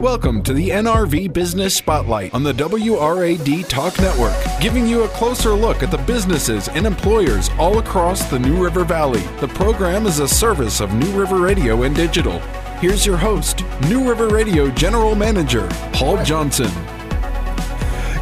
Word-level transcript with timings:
Welcome 0.00 0.42
to 0.44 0.54
the 0.54 0.70
NRV 0.70 1.34
Business 1.34 1.74
Spotlight 1.74 2.32
on 2.32 2.42
the 2.42 2.54
WRAD 2.54 3.68
Talk 3.68 4.00
Network, 4.00 4.34
giving 4.58 4.86
you 4.86 5.02
a 5.02 5.08
closer 5.08 5.50
look 5.50 5.82
at 5.82 5.90
the 5.90 5.98
businesses 5.98 6.70
and 6.70 6.86
employers 6.86 7.50
all 7.58 7.80
across 7.80 8.24
the 8.30 8.38
New 8.38 8.64
River 8.64 8.82
Valley. 8.82 9.20
The 9.40 9.48
program 9.48 10.06
is 10.06 10.20
a 10.20 10.26
service 10.26 10.80
of 10.80 10.94
New 10.94 11.10
River 11.12 11.36
Radio 11.36 11.82
and 11.82 11.94
Digital. 11.94 12.38
Here's 12.80 13.04
your 13.04 13.18
host, 13.18 13.62
New 13.90 14.08
River 14.08 14.28
Radio 14.28 14.70
General 14.70 15.14
Manager, 15.14 15.68
Paul 15.92 16.24
Johnson. 16.24 16.99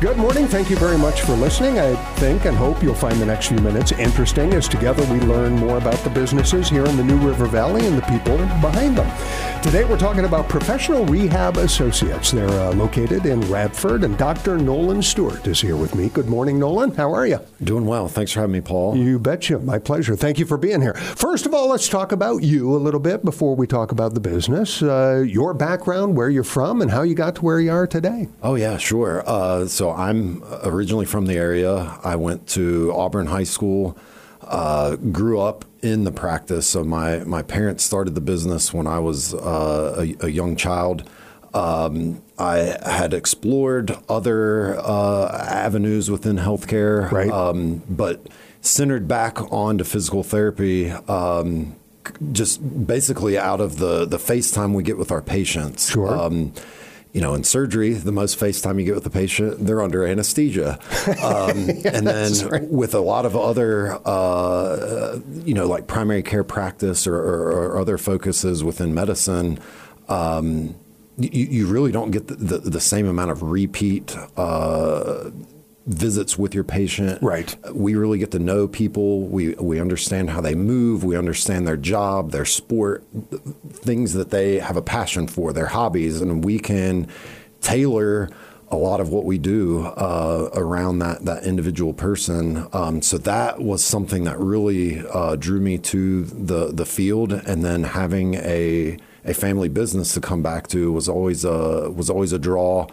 Good 0.00 0.16
morning. 0.16 0.46
Thank 0.46 0.70
you 0.70 0.76
very 0.76 0.96
much 0.96 1.22
for 1.22 1.32
listening. 1.32 1.80
I 1.80 1.96
think 2.20 2.44
and 2.44 2.56
hope 2.56 2.84
you'll 2.84 2.94
find 2.94 3.20
the 3.20 3.26
next 3.26 3.48
few 3.48 3.58
minutes 3.58 3.90
interesting 3.90 4.52
as 4.52 4.68
together 4.68 5.02
we 5.12 5.18
learn 5.18 5.54
more 5.54 5.76
about 5.76 5.96
the 6.04 6.10
businesses 6.10 6.68
here 6.68 6.84
in 6.84 6.96
the 6.96 7.02
New 7.02 7.18
River 7.18 7.46
Valley 7.46 7.84
and 7.84 7.98
the 7.98 8.02
people 8.02 8.36
behind 8.60 8.96
them. 8.96 9.10
Today 9.60 9.82
we're 9.82 9.98
talking 9.98 10.24
about 10.24 10.48
Professional 10.48 11.04
Rehab 11.06 11.56
Associates. 11.56 12.30
They're 12.30 12.48
uh, 12.48 12.72
located 12.74 13.26
in 13.26 13.40
Radford, 13.50 14.04
and 14.04 14.16
Dr. 14.16 14.56
Nolan 14.56 15.02
Stuart 15.02 15.48
is 15.48 15.60
here 15.60 15.74
with 15.74 15.96
me. 15.96 16.10
Good 16.10 16.28
morning, 16.28 16.60
Nolan. 16.60 16.92
How 16.94 17.12
are 17.12 17.26
you? 17.26 17.40
Doing 17.64 17.84
well. 17.84 18.06
Thanks 18.06 18.30
for 18.30 18.40
having 18.40 18.52
me, 18.52 18.60
Paul. 18.60 18.96
You 18.96 19.18
betcha. 19.18 19.58
My 19.58 19.80
pleasure. 19.80 20.14
Thank 20.14 20.38
you 20.38 20.46
for 20.46 20.56
being 20.58 20.80
here. 20.80 20.94
First 20.94 21.44
of 21.44 21.52
all, 21.52 21.68
let's 21.70 21.88
talk 21.88 22.12
about 22.12 22.44
you 22.44 22.72
a 22.72 22.78
little 22.78 23.00
bit 23.00 23.24
before 23.24 23.56
we 23.56 23.66
talk 23.66 23.90
about 23.90 24.14
the 24.14 24.20
business. 24.20 24.80
Uh, 24.80 25.24
your 25.26 25.54
background, 25.54 26.16
where 26.16 26.30
you're 26.30 26.44
from, 26.44 26.80
and 26.80 26.92
how 26.92 27.02
you 27.02 27.16
got 27.16 27.34
to 27.34 27.44
where 27.44 27.58
you 27.58 27.72
are 27.72 27.88
today. 27.88 28.28
Oh, 28.44 28.54
yeah, 28.54 28.76
sure. 28.76 29.24
Uh, 29.26 29.66
so 29.66 29.87
I'm 29.90 30.42
originally 30.64 31.06
from 31.06 31.26
the 31.26 31.34
area. 31.34 31.98
I 32.02 32.16
went 32.16 32.46
to 32.48 32.92
Auburn 32.94 33.26
High 33.26 33.44
School. 33.44 33.96
Uh, 34.42 34.96
grew 34.96 35.40
up 35.40 35.66
in 35.82 36.04
the 36.04 36.12
practice. 36.12 36.66
So 36.66 36.84
my 36.84 37.18
my 37.24 37.42
parents 37.42 37.84
started 37.84 38.14
the 38.14 38.20
business 38.20 38.72
when 38.72 38.86
I 38.86 38.98
was 38.98 39.34
uh, 39.34 39.96
a, 39.98 40.26
a, 40.26 40.28
young 40.30 40.56
child. 40.56 41.08
Um, 41.52 42.22
I 42.38 42.76
had 42.84 43.12
explored 43.12 43.96
other 44.08 44.78
uh, 44.78 45.28
avenues 45.50 46.10
within 46.10 46.36
healthcare, 46.36 47.10
right. 47.10 47.30
um, 47.30 47.82
but 47.88 48.26
centered 48.60 49.08
back 49.08 49.40
onto 49.52 49.84
physical 49.84 50.22
therapy. 50.22 50.90
Um, 50.90 51.76
just 52.32 52.86
basically 52.86 53.36
out 53.36 53.60
of 53.60 53.78
the 53.78 54.06
the 54.06 54.18
face 54.18 54.50
time 54.50 54.72
we 54.72 54.82
get 54.82 54.96
with 54.96 55.10
our 55.10 55.22
patients. 55.22 55.90
Sure 55.90 56.08
um, 56.08 56.52
you 57.12 57.20
know, 57.20 57.34
in 57.34 57.42
surgery, 57.42 57.94
the 57.94 58.12
most 58.12 58.38
face 58.38 58.60
time 58.60 58.78
you 58.78 58.84
get 58.84 58.94
with 58.94 59.04
the 59.04 59.10
patient, 59.10 59.66
they're 59.66 59.82
under 59.82 60.06
anesthesia. 60.06 60.78
Um, 61.22 61.68
yeah, 61.70 61.90
and 61.94 62.06
then 62.06 62.48
right. 62.48 62.62
with 62.68 62.94
a 62.94 63.00
lot 63.00 63.24
of 63.24 63.34
other, 63.34 63.98
uh, 64.04 65.18
you 65.44 65.54
know, 65.54 65.66
like 65.66 65.86
primary 65.86 66.22
care 66.22 66.44
practice 66.44 67.06
or, 67.06 67.16
or, 67.16 67.52
or 67.52 67.78
other 67.78 67.98
focuses 67.98 68.62
within 68.62 68.94
medicine, 68.94 69.58
um, 70.08 70.76
you, 71.18 71.46
you, 71.50 71.66
really 71.66 71.92
don't 71.92 72.10
get 72.10 72.28
the, 72.28 72.34
the, 72.34 72.58
the, 72.58 72.80
same 72.80 73.06
amount 73.06 73.30
of 73.30 73.42
repeat. 73.42 74.16
Uh, 74.36 75.30
visits 75.88 76.38
with 76.38 76.54
your 76.54 76.64
patient. 76.64 77.20
Right. 77.22 77.56
We 77.72 77.94
really 77.94 78.18
get 78.18 78.30
to 78.32 78.38
know 78.38 78.68
people. 78.68 79.22
We 79.22 79.54
we 79.54 79.80
understand 79.80 80.30
how 80.30 80.40
they 80.40 80.54
move. 80.54 81.02
We 81.02 81.16
understand 81.16 81.66
their 81.66 81.76
job, 81.76 82.30
their 82.30 82.44
sport, 82.44 83.04
things 83.72 84.12
that 84.12 84.30
they 84.30 84.58
have 84.58 84.76
a 84.76 84.82
passion 84.82 85.26
for, 85.26 85.52
their 85.52 85.66
hobbies, 85.66 86.20
and 86.20 86.44
we 86.44 86.58
can 86.58 87.08
tailor 87.60 88.28
a 88.70 88.76
lot 88.76 89.00
of 89.00 89.08
what 89.08 89.24
we 89.24 89.38
do 89.38 89.86
uh, 89.86 90.50
around 90.54 90.98
that 90.98 91.24
that 91.24 91.44
individual 91.44 91.94
person. 91.94 92.66
Um, 92.72 93.00
so 93.00 93.16
that 93.18 93.60
was 93.60 93.82
something 93.82 94.24
that 94.24 94.38
really 94.38 95.02
uh, 95.08 95.36
drew 95.36 95.60
me 95.60 95.78
to 95.78 96.24
the 96.24 96.72
the 96.72 96.86
field, 96.86 97.32
and 97.32 97.64
then 97.64 97.84
having 97.84 98.34
a 98.34 98.98
a 99.24 99.34
family 99.34 99.68
business 99.68 100.14
to 100.14 100.20
come 100.20 100.42
back 100.42 100.68
to 100.68 100.92
was 100.92 101.08
always 101.08 101.44
a 101.44 101.90
was 101.90 102.10
always 102.10 102.32
a 102.32 102.38
draw. 102.38 102.86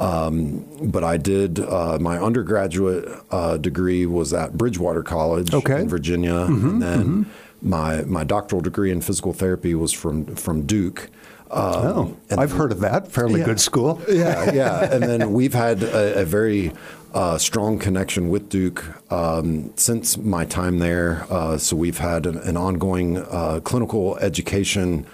Um, 0.00 0.64
but 0.82 1.04
I 1.04 1.18
did 1.18 1.60
uh, 1.60 1.98
my 2.00 2.18
undergraduate 2.18 3.06
uh, 3.30 3.58
degree 3.58 4.06
was 4.06 4.32
at 4.32 4.56
Bridgewater 4.56 5.02
College 5.02 5.52
okay. 5.52 5.82
in 5.82 5.88
Virginia, 5.90 6.32
mm-hmm, 6.32 6.68
and 6.68 6.82
then 6.82 7.04
mm-hmm. 7.04 7.68
my 7.68 8.02
my 8.04 8.24
doctoral 8.24 8.62
degree 8.62 8.90
in 8.90 9.02
physical 9.02 9.34
therapy 9.34 9.74
was 9.74 9.92
from 9.92 10.34
from 10.36 10.62
Duke. 10.62 11.10
Um, 11.50 11.74
oh, 11.74 12.16
I've 12.30 12.52
heard 12.52 12.72
of 12.72 12.80
that. 12.80 13.12
Fairly 13.12 13.40
yeah, 13.40 13.46
good 13.46 13.60
school. 13.60 14.00
yeah, 14.08 14.52
yeah. 14.52 14.90
And 14.90 15.02
then 15.02 15.32
we've 15.32 15.52
had 15.52 15.82
a, 15.82 16.20
a 16.20 16.24
very 16.24 16.72
uh, 17.12 17.38
strong 17.38 17.78
connection 17.78 18.30
with 18.30 18.48
Duke 18.48 18.84
um, 19.12 19.76
since 19.76 20.16
my 20.16 20.44
time 20.44 20.78
there. 20.78 21.26
Uh, 21.28 21.58
so 21.58 21.76
we've 21.76 21.98
had 21.98 22.24
an, 22.24 22.38
an 22.38 22.56
ongoing 22.56 23.18
uh, 23.18 23.60
clinical 23.64 24.16
education 24.18 25.06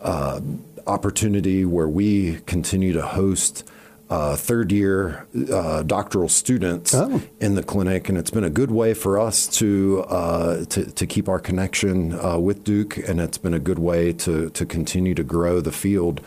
uh, 0.00 0.40
opportunity 0.86 1.64
where 1.64 1.88
we 1.88 2.40
continue 2.46 2.92
to 2.92 3.02
host 3.02 3.64
uh, 4.10 4.36
third 4.36 4.70
year 4.70 5.26
uh, 5.50 5.82
doctoral 5.82 6.28
students 6.28 6.94
oh. 6.94 7.22
in 7.40 7.54
the 7.54 7.62
clinic, 7.62 8.08
and 8.08 8.18
it's 8.18 8.30
been 8.30 8.44
a 8.44 8.50
good 8.50 8.70
way 8.70 8.92
for 8.92 9.18
us 9.18 9.46
to 9.46 10.04
uh, 10.08 10.64
to, 10.66 10.90
to, 10.92 11.06
keep 11.06 11.28
our 11.28 11.38
connection 11.38 12.12
uh, 12.22 12.38
with 12.38 12.64
Duke, 12.64 12.98
and 12.98 13.18
it's 13.20 13.38
been 13.38 13.54
a 13.54 13.58
good 13.58 13.78
way 13.78 14.12
to 14.12 14.50
to 14.50 14.66
continue 14.66 15.14
to 15.14 15.24
grow 15.24 15.60
the 15.60 15.72
field. 15.72 16.20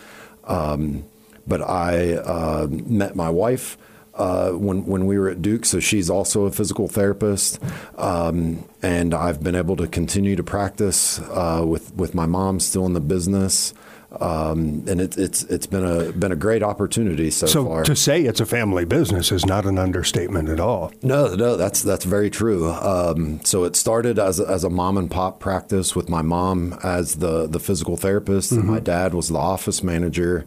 Um, 0.45 1.03
but 1.45 1.61
I 1.61 2.13
uh, 2.15 2.67
met 2.69 3.15
my 3.15 3.29
wife. 3.29 3.77
Uh, 4.15 4.49
when 4.49 4.83
when 4.87 5.05
we 5.05 5.19
were 5.19 5.29
at 5.29 5.43
Duke, 5.43 5.63
so 5.63 5.79
she's 5.79 6.09
also 6.09 6.45
a 6.45 6.51
physical 6.51 6.87
therapist, 6.87 7.59
um, 7.99 8.67
and 8.81 9.13
I've 9.13 9.43
been 9.43 9.53
able 9.53 9.75
to 9.75 9.87
continue 9.87 10.35
to 10.35 10.43
practice 10.43 11.19
with 11.19 11.93
with 11.93 12.15
my 12.15 12.25
mom 12.25 12.59
still 12.59 12.87
in 12.87 12.93
the 12.93 12.99
business. 12.99 13.75
Um, 14.09 14.85
and 14.87 15.01
it, 15.01 15.17
it's 15.17 15.43
it's 15.43 15.67
been 15.67 15.83
a 15.83 16.13
been 16.13 16.31
a 16.31 16.37
great 16.37 16.63
opportunity 16.63 17.29
so, 17.29 17.45
so 17.45 17.65
far. 17.65 17.83
to 17.83 17.93
say 17.93 18.21
it's 18.21 18.39
a 18.39 18.45
family 18.45 18.85
business 18.85 19.33
is 19.33 19.45
not 19.45 19.65
an 19.65 19.77
understatement 19.77 20.47
at 20.47 20.61
all. 20.61 20.93
No, 21.01 21.35
no, 21.35 21.57
that's 21.57 21.83
that's 21.83 22.05
very 22.05 22.29
true. 22.29 22.71
Um, 22.71 23.43
so 23.43 23.65
it 23.65 23.75
started 23.75 24.17
as 24.17 24.39
a, 24.39 24.47
as 24.47 24.63
a 24.63 24.69
mom 24.69 24.97
and 24.97 25.11
pop 25.11 25.41
practice 25.41 25.93
with 25.93 26.07
my 26.07 26.21
mom 26.21 26.79
as 26.83 27.15
the 27.15 27.47
the 27.47 27.59
physical 27.59 27.97
therapist, 27.97 28.51
mm-hmm. 28.51 28.61
and 28.61 28.69
my 28.69 28.79
dad 28.79 29.13
was 29.13 29.27
the 29.27 29.37
office 29.37 29.83
manager, 29.83 30.45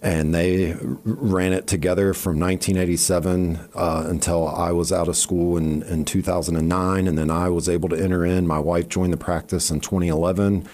and 0.00 0.32
they 0.32 0.76
ran 1.02 1.52
it 1.52 1.66
together 1.66 2.14
from 2.14 2.38
1987 2.38 3.68
uh, 3.74 4.04
until 4.06 4.46
I 4.46 4.70
was 4.70 4.92
out 4.92 5.08
of 5.08 5.16
school 5.16 5.56
in, 5.56 5.82
in 5.82 6.04
2009, 6.04 7.08
and 7.08 7.18
then 7.18 7.32
I 7.32 7.48
was 7.48 7.68
able 7.68 7.88
to 7.88 7.96
enter 7.96 8.24
in. 8.24 8.46
My 8.46 8.60
wife 8.60 8.88
joined 8.88 9.12
the 9.12 9.16
practice 9.16 9.72
in 9.72 9.80
2011 9.80 10.68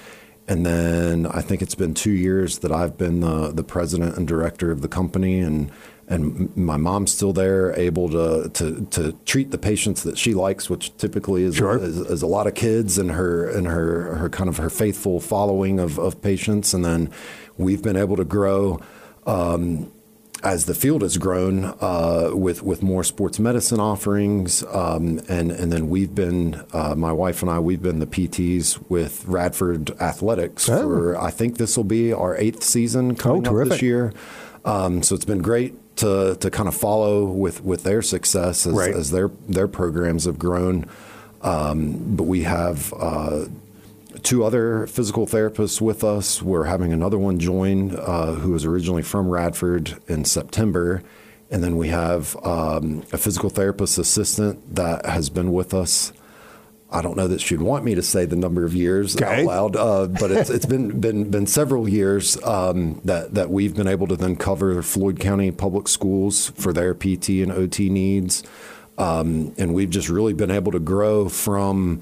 and 0.48 0.64
then 0.64 1.26
I 1.26 1.42
think 1.42 1.60
it's 1.60 1.74
been 1.74 1.92
two 1.92 2.10
years 2.10 2.58
that 2.60 2.72
I've 2.72 2.96
been 2.96 3.20
the, 3.20 3.52
the 3.52 3.62
president 3.62 4.16
and 4.16 4.26
director 4.26 4.70
of 4.70 4.80
the 4.80 4.88
company, 4.88 5.40
and 5.40 5.70
and 6.10 6.56
my 6.56 6.78
mom's 6.78 7.12
still 7.12 7.34
there, 7.34 7.78
able 7.78 8.08
to 8.08 8.48
to, 8.54 8.86
to 8.86 9.12
treat 9.26 9.50
the 9.50 9.58
patients 9.58 10.02
that 10.04 10.16
she 10.16 10.32
likes, 10.32 10.70
which 10.70 10.96
typically 10.96 11.42
is, 11.42 11.56
sure. 11.56 11.76
is, 11.76 11.98
is, 11.98 12.22
a 12.22 12.26
lot 12.26 12.46
of 12.46 12.54
kids 12.54 12.96
and 12.96 13.10
her 13.12 13.46
and 13.48 13.66
her 13.66 14.14
her 14.14 14.30
kind 14.30 14.48
of 14.48 14.56
her 14.56 14.70
faithful 14.70 15.20
following 15.20 15.78
of, 15.78 15.98
of 15.98 16.22
patients, 16.22 16.72
and 16.72 16.82
then 16.82 17.10
we've 17.58 17.82
been 17.82 17.96
able 17.96 18.16
to 18.16 18.24
grow. 18.24 18.80
Um, 19.26 19.92
as 20.42 20.66
the 20.66 20.74
field 20.74 21.02
has 21.02 21.18
grown 21.18 21.64
uh, 21.80 22.30
with 22.32 22.62
with 22.62 22.82
more 22.82 23.02
sports 23.02 23.38
medicine 23.38 23.80
offerings, 23.80 24.62
um, 24.64 25.20
and 25.28 25.50
and 25.50 25.72
then 25.72 25.88
we've 25.88 26.14
been 26.14 26.64
uh, 26.72 26.94
my 26.96 27.12
wife 27.12 27.42
and 27.42 27.50
I 27.50 27.58
we've 27.58 27.82
been 27.82 27.98
the 27.98 28.06
PTs 28.06 28.82
with 28.88 29.24
Radford 29.26 29.90
Athletics 30.00 30.68
oh. 30.68 30.82
for 30.82 31.20
I 31.20 31.30
think 31.30 31.58
this 31.58 31.76
will 31.76 31.84
be 31.84 32.12
our 32.12 32.36
eighth 32.36 32.62
season 32.62 33.16
coming 33.16 33.46
oh, 33.48 33.62
up 33.62 33.68
this 33.68 33.82
year. 33.82 34.12
Um, 34.64 35.02
so 35.02 35.14
it's 35.14 35.24
been 35.24 35.42
great 35.42 35.96
to 35.96 36.36
to 36.36 36.50
kind 36.50 36.68
of 36.68 36.74
follow 36.74 37.24
with 37.24 37.64
with 37.64 37.82
their 37.82 38.02
success 38.02 38.66
as, 38.66 38.74
right. 38.74 38.94
as 38.94 39.10
their 39.10 39.28
their 39.48 39.68
programs 39.68 40.24
have 40.24 40.38
grown. 40.38 40.86
Um, 41.42 42.16
but 42.16 42.24
we 42.24 42.42
have 42.42 42.92
uh, 42.98 43.46
two 44.22 44.44
other 44.44 44.86
physical 44.86 45.26
therapists 45.26 45.80
with 45.80 46.04
us. 46.04 46.42
We're 46.42 46.64
having 46.64 46.92
another 46.92 47.18
one 47.18 47.38
join 47.38 47.96
uh, 47.96 48.40
was 48.46 48.64
originally 48.64 49.02
from 49.02 49.28
Radford 49.28 49.98
in 50.08 50.24
September. 50.24 51.02
And 51.50 51.62
then 51.62 51.76
we 51.76 51.88
have 51.88 52.36
um, 52.44 53.04
a 53.12 53.18
physical 53.18 53.48
therapist 53.50 53.98
assistant 53.98 54.74
that 54.74 55.06
has 55.06 55.30
been 55.30 55.52
with 55.52 55.72
us. 55.72 56.12
I 56.90 57.02
don't 57.02 57.16
know 57.16 57.28
that 57.28 57.40
she'd 57.40 57.60
want 57.60 57.84
me 57.84 57.94
to 57.94 58.02
say 58.02 58.24
the 58.24 58.36
number 58.36 58.64
of 58.64 58.74
years 58.74 59.14
okay. 59.14 59.42
out 59.42 59.44
loud, 59.44 59.76
uh, 59.76 60.06
but 60.06 60.30
it's, 60.30 60.50
it's 60.50 60.64
been, 60.66 61.00
been 61.00 61.30
been 61.30 61.46
several 61.46 61.86
years 61.86 62.42
um, 62.44 63.00
that 63.04 63.34
that 63.34 63.50
we've 63.50 63.76
been 63.76 63.88
able 63.88 64.06
to 64.06 64.16
then 64.16 64.36
cover 64.36 64.82
Floyd 64.82 65.20
County 65.20 65.50
Public 65.50 65.86
Schools 65.86 66.50
for 66.50 66.72
their 66.72 66.94
PT 66.94 67.28
and 67.42 67.52
OT 67.52 67.90
needs, 67.90 68.42
um, 68.96 69.54
and 69.58 69.74
we've 69.74 69.90
just 69.90 70.08
really 70.08 70.32
been 70.32 70.50
able 70.50 70.72
to 70.72 70.80
grow 70.80 71.28
from 71.28 72.00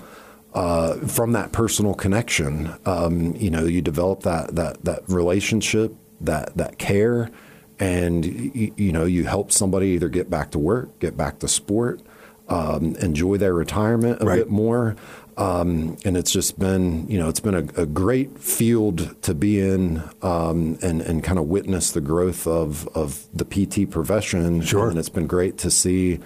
uh, 0.57 0.95
from 1.07 1.33
that 1.33 1.53
personal 1.53 1.93
connection. 1.93 2.75
Um, 2.87 3.37
you 3.37 3.51
know, 3.51 3.65
you 3.65 3.83
develop 3.83 4.23
that 4.23 4.57
that 4.57 4.85
that 4.85 5.03
relationship, 5.07 5.95
that 6.23 6.57
that 6.57 6.79
care, 6.79 7.31
and 7.79 8.25
you, 8.25 8.73
you 8.75 8.91
know, 8.91 9.05
you 9.05 9.25
help 9.25 9.53
somebody 9.53 9.89
either 9.89 10.09
get 10.09 10.31
back 10.31 10.51
to 10.53 10.59
work, 10.59 10.99
get 10.99 11.15
back 11.15 11.41
to 11.41 11.49
sport, 11.49 12.01
um, 12.49 12.97
enjoy 12.97 13.37
their 13.37 13.53
retirement 13.53 14.23
a 14.23 14.25
right. 14.25 14.37
bit 14.37 14.49
more. 14.49 14.97
Um, 15.37 15.99
and 16.07 16.17
it's 16.17 16.33
just 16.33 16.59
been, 16.59 17.07
you 17.11 17.19
know, 17.19 17.29
it's 17.29 17.41
been 17.41 17.55
a, 17.55 17.83
a 17.83 17.85
great 17.85 18.39
field 18.39 19.21
to 19.25 19.35
be 19.35 19.61
in 19.61 20.03
um, 20.23 20.79
and, 20.81 21.03
and 21.03 21.23
kind 21.23 21.39
of 21.39 21.45
witness 21.45 21.91
the 21.91 22.01
growth 22.01 22.47
of, 22.47 22.89
of 22.97 23.27
the 23.35 23.45
PT 23.45 23.91
profession. 23.91 24.63
Sure. 24.63 24.89
And 24.89 24.99
it's 24.99 25.11
been 25.11 25.27
great 25.27 25.59
to 25.59 25.71
see, 25.71 26.21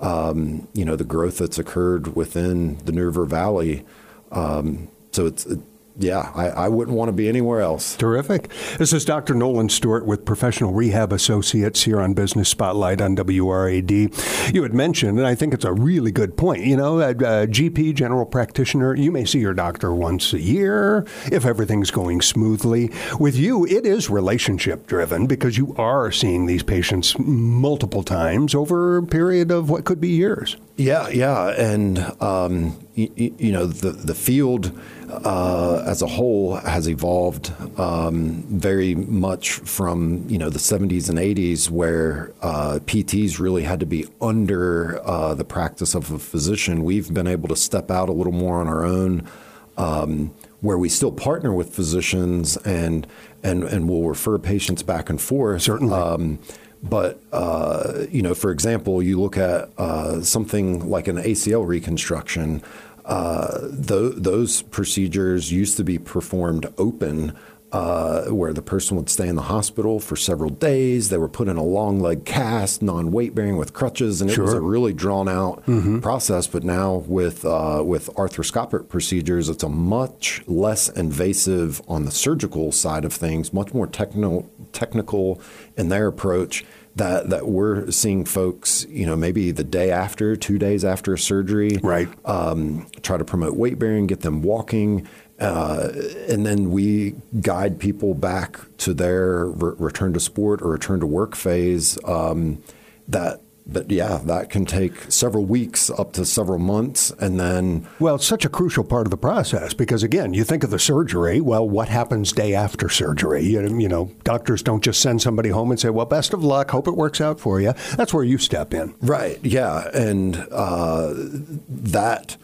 um, 0.00 0.68
you 0.74 0.84
know, 0.84 0.96
the 0.96 1.04
growth 1.04 1.38
that's 1.38 1.58
occurred 1.58 2.14
within 2.16 2.78
the 2.84 2.92
New 2.92 3.04
River 3.04 3.24
Valley. 3.24 3.84
Um, 4.32 4.88
so 5.12 5.26
it's, 5.26 5.46
it, 5.46 5.60
yeah, 5.96 6.32
I, 6.34 6.48
I, 6.48 6.68
wouldn't 6.68 6.96
want 6.96 7.08
to 7.08 7.12
be 7.12 7.28
anywhere 7.28 7.60
else. 7.60 7.96
Terrific. 7.96 8.50
This 8.78 8.92
is 8.92 9.04
Dr. 9.04 9.32
Nolan 9.32 9.68
Stuart 9.68 10.06
with 10.06 10.24
Professional 10.24 10.72
Rehab 10.72 11.12
Associates 11.12 11.84
here 11.84 12.00
on 12.00 12.14
Business 12.14 12.48
Spotlight 12.48 13.00
on 13.00 13.14
WRAD. 13.14 14.52
You 14.52 14.62
had 14.64 14.74
mentioned, 14.74 15.18
and 15.18 15.26
I 15.26 15.36
think 15.36 15.54
it's 15.54 15.64
a 15.64 15.72
really 15.72 16.10
good 16.10 16.36
point, 16.36 16.64
you 16.64 16.76
know, 16.76 17.00
a, 17.00 17.10
a 17.10 17.46
GP, 17.46 17.94
general 17.94 18.26
practitioner, 18.26 18.96
you 18.96 19.12
may 19.12 19.24
see 19.24 19.38
your 19.38 19.54
doctor 19.54 19.94
once 19.94 20.32
a 20.32 20.40
year 20.40 21.06
if 21.30 21.46
everything's 21.46 21.92
going 21.92 22.22
smoothly. 22.22 22.90
With 23.20 23.36
you, 23.36 23.64
it 23.64 23.86
is 23.86 24.10
relationship 24.10 24.88
driven 24.88 25.28
because 25.28 25.56
you 25.56 25.76
are 25.78 26.10
seeing 26.10 26.46
these 26.46 26.64
patients 26.64 27.16
multiple 27.20 28.02
times 28.02 28.52
over 28.54 28.96
a 28.96 29.02
period 29.06 29.52
of 29.52 29.70
what 29.70 29.84
could 29.84 30.00
be 30.00 30.08
years. 30.08 30.56
Yeah, 30.76 31.08
yeah. 31.08 31.50
And, 31.50 31.98
um, 32.20 32.76
you, 32.94 33.34
you 33.38 33.52
know, 33.52 33.66
the, 33.66 33.90
the 33.90 34.14
field 34.14 34.76
uh, 35.24 35.82
as 35.86 36.02
a 36.02 36.06
whole 36.06 36.56
has 36.56 36.88
evolved 36.88 37.52
um, 37.78 38.42
very 38.48 38.94
much 38.94 39.52
from 39.52 40.24
you 40.28 40.38
know 40.38 40.50
the 40.50 40.58
70s 40.58 41.08
and 41.08 41.18
80s, 41.18 41.70
where 41.70 42.32
uh, 42.42 42.80
PTs 42.84 43.38
really 43.38 43.62
had 43.62 43.80
to 43.80 43.86
be 43.86 44.06
under 44.20 45.00
uh, 45.04 45.34
the 45.34 45.44
practice 45.44 45.94
of 45.94 46.10
a 46.10 46.18
physician. 46.18 46.82
We've 46.84 47.12
been 47.12 47.26
able 47.26 47.48
to 47.48 47.56
step 47.56 47.90
out 47.90 48.08
a 48.08 48.12
little 48.12 48.32
more 48.32 48.60
on 48.60 48.68
our 48.68 48.84
own, 48.84 49.28
um, 49.76 50.34
where 50.60 50.78
we 50.78 50.88
still 50.88 51.12
partner 51.12 51.52
with 51.52 51.74
physicians 51.74 52.56
and 52.58 53.06
and 53.42 53.64
and 53.64 53.88
will 53.88 54.08
refer 54.08 54.38
patients 54.38 54.82
back 54.82 55.10
and 55.10 55.20
forth. 55.20 55.62
Certainly. 55.62 56.38
But 56.84 57.20
uh, 57.32 58.04
you 58.10 58.20
know, 58.20 58.34
for 58.34 58.50
example, 58.50 59.02
you 59.02 59.20
look 59.20 59.38
at 59.38 59.70
uh, 59.78 60.20
something 60.20 60.88
like 60.88 61.08
an 61.08 61.16
ACL 61.16 61.66
reconstruction. 61.66 62.62
Uh, 63.06 63.68
th- 63.68 64.14
those 64.16 64.62
procedures 64.62 65.50
used 65.50 65.76
to 65.78 65.84
be 65.84 65.98
performed 65.98 66.72
open. 66.78 67.36
Uh, 67.72 68.26
where 68.26 68.52
the 68.52 68.62
person 68.62 68.96
would 68.96 69.10
stay 69.10 69.26
in 69.26 69.34
the 69.34 69.42
hospital 69.42 69.98
for 69.98 70.14
several 70.14 70.48
days. 70.48 71.08
They 71.08 71.18
were 71.18 71.28
put 71.28 71.48
in 71.48 71.56
a 71.56 71.62
long 71.64 71.98
leg 71.98 72.24
cast, 72.24 72.82
non 72.82 73.10
weight 73.10 73.34
bearing 73.34 73.56
with 73.56 73.72
crutches, 73.72 74.20
and 74.20 74.30
it 74.30 74.34
sure. 74.34 74.44
was 74.44 74.54
a 74.54 74.60
really 74.60 74.92
drawn 74.92 75.28
out 75.28 75.66
mm-hmm. 75.66 75.98
process. 75.98 76.46
But 76.46 76.62
now 76.62 76.98
with 77.08 77.44
uh, 77.44 77.82
with 77.84 78.14
arthroscopic 78.14 78.88
procedures, 78.88 79.48
it's 79.48 79.64
a 79.64 79.68
much 79.68 80.44
less 80.46 80.88
invasive 80.88 81.82
on 81.88 82.04
the 82.04 82.12
surgical 82.12 82.70
side 82.70 83.04
of 83.04 83.12
things, 83.12 83.52
much 83.52 83.74
more 83.74 83.88
technical 83.88 84.48
technical 84.74 85.40
in 85.76 85.88
their 85.88 86.06
approach 86.06 86.64
that 86.96 87.30
that 87.30 87.48
we're 87.48 87.90
seeing 87.90 88.24
folks, 88.24 88.86
you 88.88 89.06
know, 89.06 89.16
maybe 89.16 89.50
the 89.50 89.64
day 89.64 89.90
after, 89.90 90.36
two 90.36 90.58
days 90.58 90.84
after 90.84 91.16
surgery, 91.16 91.78
right? 91.82 92.08
Um, 92.24 92.86
try 93.02 93.16
to 93.16 93.24
promote 93.24 93.56
weight 93.56 93.78
bearing, 93.78 94.06
get 94.06 94.20
them 94.20 94.42
walking, 94.42 95.08
uh, 95.40 95.90
and 96.28 96.46
then 96.46 96.70
we 96.70 97.14
guide 97.40 97.78
people 97.80 98.14
back 98.14 98.60
to 98.78 98.94
their 98.94 99.46
re- 99.46 99.74
return 99.78 100.12
to 100.14 100.20
sport 100.20 100.62
or 100.62 100.70
return 100.70 101.00
to 101.00 101.06
work 101.06 101.34
phase. 101.34 101.98
Um, 102.04 102.62
that 103.08 103.40
but 103.66 103.90
yeah, 103.90 104.20
that 104.24 104.50
can 104.50 104.66
take 104.66 105.10
several 105.10 105.44
weeks 105.44 105.88
up 105.90 106.12
to 106.12 106.24
several 106.24 106.58
months. 106.58 107.10
And 107.18 107.40
then. 107.40 107.88
Well, 107.98 108.16
it's 108.16 108.26
such 108.26 108.44
a 108.44 108.48
crucial 108.48 108.84
part 108.84 109.06
of 109.06 109.10
the 109.10 109.16
process 109.16 109.72
because, 109.72 110.02
again, 110.02 110.34
you 110.34 110.44
think 110.44 110.64
of 110.64 110.70
the 110.70 110.78
surgery. 110.78 111.40
Well, 111.40 111.68
what 111.68 111.88
happens 111.88 112.32
day 112.32 112.54
after 112.54 112.88
surgery? 112.88 113.44
You, 113.44 113.60
you 113.78 113.88
know, 113.88 114.10
doctors 114.22 114.62
don't 114.62 114.84
just 114.84 115.00
send 115.00 115.22
somebody 115.22 115.48
home 115.48 115.70
and 115.70 115.80
say, 115.80 115.90
well, 115.90 116.06
best 116.06 116.34
of 116.34 116.44
luck, 116.44 116.70
hope 116.70 116.86
it 116.88 116.96
works 116.96 117.20
out 117.20 117.40
for 117.40 117.60
you. 117.60 117.72
That's 117.96 118.12
where 118.12 118.24
you 118.24 118.38
step 118.38 118.74
in. 118.74 118.94
Right. 119.00 119.38
Yeah. 119.42 119.88
And 119.94 120.36
uh, 120.50 121.14
that 121.14 122.36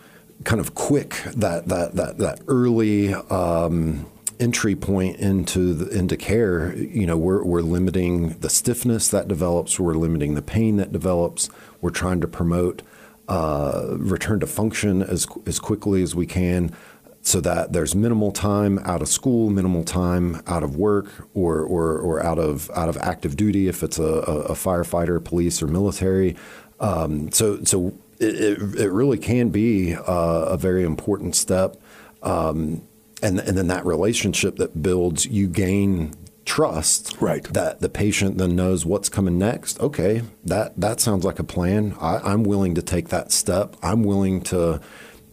kind 0.44 0.60
of 0.60 0.74
quick, 0.74 1.22
that, 1.36 1.68
that, 1.68 1.96
that, 1.96 2.18
that 2.18 2.40
early. 2.48 3.12
Um, 3.12 4.06
entry 4.40 4.74
point 4.74 5.16
into 5.16 5.74
the, 5.74 5.96
into 5.96 6.16
care, 6.16 6.74
you 6.76 7.06
know, 7.06 7.16
we're, 7.16 7.44
we're 7.44 7.60
limiting 7.60 8.30
the 8.40 8.50
stiffness 8.50 9.08
that 9.08 9.28
develops, 9.28 9.78
we're 9.78 9.94
limiting 9.94 10.34
the 10.34 10.42
pain 10.42 10.76
that 10.76 10.92
develops, 10.92 11.50
we're 11.80 11.90
trying 11.90 12.20
to 12.20 12.28
promote 12.28 12.82
uh, 13.28 13.94
return 13.96 14.40
to 14.40 14.46
function 14.46 15.02
as 15.02 15.26
as 15.46 15.60
quickly 15.60 16.02
as 16.02 16.16
we 16.16 16.26
can, 16.26 16.74
so 17.22 17.40
that 17.40 17.72
there's 17.72 17.94
minimal 17.94 18.32
time 18.32 18.80
out 18.80 19.02
of 19.02 19.08
school, 19.08 19.50
minimal 19.50 19.84
time 19.84 20.42
out 20.48 20.64
of 20.64 20.76
work, 20.76 21.28
or 21.32 21.60
or, 21.60 21.96
or 21.96 22.20
out 22.24 22.40
of 22.40 22.68
out 22.70 22.88
of 22.88 22.96
active 22.96 23.36
duty 23.36 23.68
if 23.68 23.84
it's 23.84 24.00
a, 24.00 24.02
a 24.02 24.54
firefighter, 24.54 25.22
police, 25.22 25.62
or 25.62 25.68
military. 25.68 26.34
Um, 26.80 27.30
so 27.30 27.62
so 27.62 27.94
it, 28.18 28.78
it, 28.80 28.90
really 28.90 29.16
can 29.16 29.50
be 29.50 29.94
uh, 29.94 30.46
a 30.48 30.56
very 30.56 30.82
important 30.82 31.36
step. 31.36 31.80
Um, 32.22 32.82
and 33.22 33.40
and 33.40 33.56
then 33.56 33.68
that 33.68 33.84
relationship 33.86 34.56
that 34.56 34.82
builds, 34.82 35.26
you 35.26 35.48
gain 35.48 36.14
trust. 36.44 37.16
Right. 37.20 37.44
That 37.44 37.80
the 37.80 37.88
patient 37.88 38.38
then 38.38 38.56
knows 38.56 38.84
what's 38.84 39.08
coming 39.08 39.38
next. 39.38 39.80
Okay, 39.80 40.22
that 40.44 40.78
that 40.80 41.00
sounds 41.00 41.24
like 41.24 41.38
a 41.38 41.44
plan. 41.44 41.96
I, 42.00 42.18
I'm 42.18 42.42
willing 42.44 42.74
to 42.74 42.82
take 42.82 43.08
that 43.08 43.32
step. 43.32 43.76
I'm 43.82 44.02
willing 44.02 44.40
to 44.42 44.80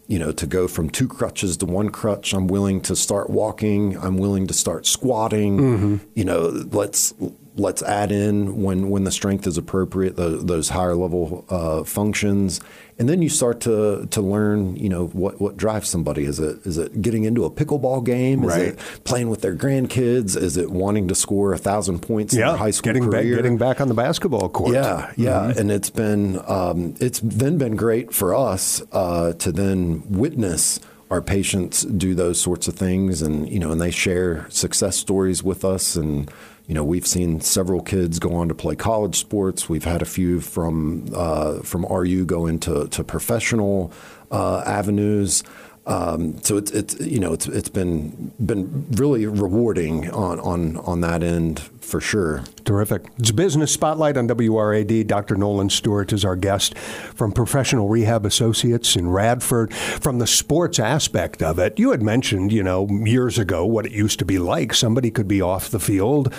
you 0.07 0.17
know, 0.17 0.31
to 0.31 0.47
go 0.47 0.67
from 0.67 0.89
two 0.89 1.07
crutches 1.07 1.57
to 1.57 1.65
one 1.65 1.89
crutch. 1.89 2.33
I'm 2.33 2.47
willing 2.47 2.79
to 2.81 2.95
start 2.95 3.29
walking. 3.29 3.97
I'm 3.97 4.17
willing 4.17 4.47
to 4.47 4.53
start 4.53 4.85
squatting. 4.85 5.57
Mm-hmm. 5.57 5.95
You 6.15 6.23
know, 6.23 6.65
let's 6.71 7.13
let's 7.57 7.81
add 7.81 8.11
in 8.11 8.61
when 8.61 8.89
when 8.89 9.03
the 9.03 9.11
strength 9.11 9.45
is 9.47 9.57
appropriate 9.57 10.15
the, 10.15 10.29
those 10.29 10.69
higher 10.69 10.95
level 10.95 11.45
uh, 11.49 11.83
functions, 11.83 12.61
and 12.97 13.09
then 13.09 13.21
you 13.21 13.29
start 13.29 13.59
to 13.61 14.07
to 14.11 14.21
learn 14.21 14.75
you 14.75 14.89
know 14.89 15.07
what 15.07 15.41
what 15.41 15.57
drives 15.57 15.89
somebody. 15.89 16.23
Is 16.25 16.39
it 16.39 16.65
is 16.65 16.77
it 16.77 17.01
getting 17.01 17.25
into 17.25 17.43
a 17.45 17.51
pickleball 17.51 18.05
game? 18.05 18.43
Is 18.43 18.55
it 18.55 18.77
playing 19.03 19.29
with 19.29 19.41
their 19.41 19.55
grandkids? 19.55 20.37
Is 20.37 20.57
it 20.57 20.71
wanting 20.71 21.07
to 21.09 21.15
score 21.15 21.53
a 21.53 21.57
thousand 21.57 21.99
points 21.99 22.33
yeah, 22.33 22.41
in 22.41 22.47
their 22.49 22.57
high 22.57 22.71
school 22.71 22.93
getting 22.93 23.09
career? 23.09 23.23
back, 23.23 23.43
getting 23.43 23.57
back 23.57 23.81
on 23.81 23.87
the 23.87 23.93
basketball 23.93 24.49
court. 24.49 24.73
Yeah 24.73 25.11
yeah. 25.17 25.39
Mm-hmm. 25.39 25.59
and 25.59 25.71
it's 25.71 25.89
been 25.89 26.41
um, 26.47 26.95
it's 26.99 27.19
then 27.19 27.57
been 27.57 27.75
great 27.75 28.13
for 28.13 28.35
us 28.35 28.81
uh, 28.91 29.33
to 29.33 29.51
then 29.51 30.03
witness 30.09 30.79
our 31.09 31.21
patients 31.21 31.83
do 31.83 32.13
those 32.13 32.39
sorts 32.39 32.67
of 32.67 32.75
things 32.75 33.21
and 33.21 33.49
you 33.49 33.59
know 33.59 33.71
and 33.71 33.81
they 33.81 33.91
share 33.91 34.49
success 34.49 34.97
stories 34.97 35.43
with 35.43 35.63
us 35.63 35.95
and 35.95 36.31
you 36.67 36.73
know, 36.73 36.83
we've 36.83 37.07
seen 37.07 37.39
several 37.39 37.81
kids 37.81 38.19
go 38.19 38.35
on 38.35 38.49
to 38.49 38.53
play 38.53 38.75
college 38.75 39.15
sports. 39.15 39.69
We've 39.69 39.85
had 39.85 40.01
a 40.01 40.05
few 40.05 40.41
from 40.41 41.07
uh, 41.15 41.59
from 41.59 41.85
RU 41.85 42.25
go 42.25 42.45
into 42.45 42.87
to 42.89 43.03
professional 43.05 43.93
uh, 44.31 44.63
avenues. 44.65 45.43
Um, 45.85 46.43
so 46.43 46.57
it's 46.57 46.71
it's 46.71 46.99
you 46.99 47.19
know 47.19 47.31
it's 47.31 47.47
it's 47.47 47.69
been 47.69 48.33
been 48.45 48.85
really 48.91 49.25
rewarding 49.25 50.11
on 50.11 50.41
on 50.41 50.75
on 50.77 50.99
that 51.01 51.23
end 51.23 51.61
for 51.87 52.01
sure. 52.01 52.43
Terrific. 52.65 53.05
It's 53.17 53.31
Business 53.31 53.71
Spotlight 53.71 54.17
on 54.17 54.27
WRAD. 54.27 55.07
Dr. 55.07 55.35
Nolan 55.35 55.69
Stuart 55.69 56.11
is 56.11 56.25
our 56.25 56.35
guest 56.35 56.77
from 56.77 57.31
Professional 57.31 57.87
Rehab 57.87 58.25
Associates 58.25 58.97
in 58.97 59.09
Radford. 59.09 59.73
From 59.73 60.19
the 60.19 60.27
sports 60.27 60.79
aspect 60.79 61.41
of 61.41 61.59
it, 61.59 61.79
you 61.79 61.91
had 61.91 62.03
mentioned, 62.03 62.51
you 62.51 62.61
know, 62.61 62.87
years 62.87 63.39
ago 63.39 63.65
what 63.65 63.85
it 63.85 63.93
used 63.93 64.19
to 64.19 64.25
be 64.25 64.37
like. 64.37 64.73
Somebody 64.73 65.09
could 65.09 65.29
be 65.29 65.41
off 65.41 65.69
the 65.69 65.79
field, 65.79 66.33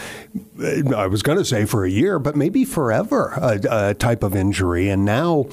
I 0.60 1.06
was 1.06 1.22
going 1.22 1.38
to 1.38 1.44
say 1.44 1.64
for 1.64 1.84
a 1.84 1.90
year, 1.90 2.18
but 2.18 2.34
maybe 2.34 2.64
forever, 2.64 3.32
a, 3.36 3.60
a, 3.70 3.94
type 3.94 4.22
of 4.22 4.34
injury. 4.34 4.88
And 4.88 5.04
now, 5.04 5.46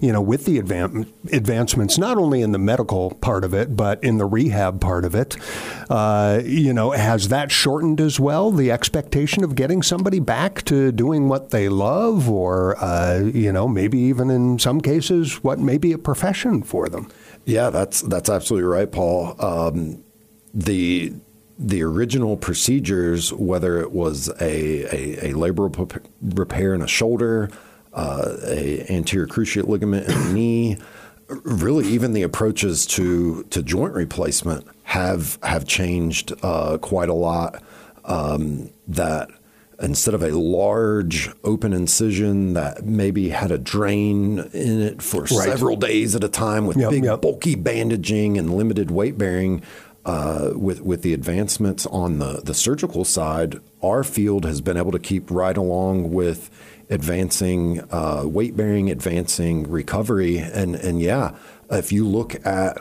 you 0.00 0.12
know, 0.12 0.20
with 0.20 0.44
the 0.44 0.60
advan- 0.60 1.12
advancements, 1.32 1.96
not 1.96 2.18
only 2.18 2.42
in 2.42 2.52
the 2.52 2.58
medical 2.58 3.10
part 3.20 3.44
of 3.44 3.54
it, 3.54 3.76
but 3.76 4.02
in 4.02 4.18
the 4.18 4.26
rehab 4.26 4.80
part 4.80 5.04
of 5.04 5.14
it, 5.14 5.36
uh, 5.88 6.40
you 6.44 6.72
know, 6.72 6.90
has 6.90 7.28
that 7.28 7.52
shortened 7.52 8.00
as 8.00 8.18
well? 8.18 8.50
The 8.50 8.70
expectation 8.70 9.37
of 9.44 9.54
getting 9.54 9.82
somebody 9.82 10.20
back 10.20 10.62
to 10.64 10.92
doing 10.92 11.28
what 11.28 11.50
they 11.50 11.68
love, 11.68 12.28
or 12.28 12.76
uh, 12.82 13.18
you 13.18 13.52
know, 13.52 13.68
maybe 13.68 13.98
even 13.98 14.30
in 14.30 14.58
some 14.58 14.80
cases, 14.80 15.42
what 15.44 15.58
may 15.58 15.78
be 15.78 15.92
a 15.92 15.98
profession 15.98 16.62
for 16.62 16.88
them. 16.88 17.10
Yeah, 17.44 17.70
that's 17.70 18.02
that's 18.02 18.28
absolutely 18.28 18.68
right, 18.68 18.90
Paul. 18.90 19.34
Um, 19.38 20.04
the 20.52 21.12
the 21.58 21.82
original 21.82 22.36
procedures, 22.36 23.32
whether 23.32 23.80
it 23.80 23.90
was 23.90 24.28
a, 24.40 24.84
a, 24.94 25.30
a 25.30 25.34
labral 25.34 26.00
repair 26.22 26.72
in 26.72 26.82
a 26.82 26.86
shoulder, 26.86 27.50
uh, 27.92 28.36
a 28.44 28.86
anterior 28.88 29.26
cruciate 29.26 29.66
ligament 29.66 30.08
in 30.08 30.14
the 30.14 30.32
knee, 30.32 30.78
really 31.28 31.86
even 31.88 32.12
the 32.12 32.22
approaches 32.22 32.86
to, 32.86 33.42
to 33.44 33.62
joint 33.62 33.92
replacement 33.94 34.66
have 34.84 35.38
have 35.42 35.66
changed 35.66 36.32
uh, 36.42 36.78
quite 36.78 37.08
a 37.08 37.14
lot. 37.14 37.62
Um, 38.04 38.70
that 38.86 39.30
instead 39.80 40.14
of 40.14 40.22
a 40.22 40.30
large 40.30 41.30
open 41.44 41.72
incision 41.72 42.54
that 42.54 42.84
maybe 42.84 43.28
had 43.28 43.52
a 43.52 43.58
drain 43.58 44.40
in 44.52 44.80
it 44.80 45.00
for 45.00 45.20
right. 45.20 45.28
several 45.28 45.76
days 45.76 46.16
at 46.16 46.24
a 46.24 46.28
time 46.28 46.66
with 46.66 46.76
yep, 46.76 46.90
big 46.90 47.04
yep. 47.04 47.22
bulky 47.22 47.54
bandaging 47.54 48.36
and 48.36 48.56
limited 48.56 48.90
weight 48.90 49.16
bearing, 49.16 49.62
uh, 50.04 50.52
with 50.54 50.80
with 50.80 51.02
the 51.02 51.12
advancements 51.12 51.84
on 51.86 52.18
the 52.18 52.40
the 52.42 52.54
surgical 52.54 53.04
side, 53.04 53.60
our 53.82 54.02
field 54.02 54.44
has 54.44 54.60
been 54.60 54.76
able 54.76 54.92
to 54.92 54.98
keep 54.98 55.30
right 55.30 55.56
along 55.56 56.10
with 56.10 56.50
advancing 56.88 57.80
uh, 57.90 58.22
weight 58.24 58.56
bearing, 58.56 58.90
advancing 58.90 59.70
recovery, 59.70 60.38
and 60.38 60.74
and 60.74 61.02
yeah, 61.02 61.36
if 61.70 61.92
you 61.92 62.06
look 62.06 62.34
at 62.46 62.78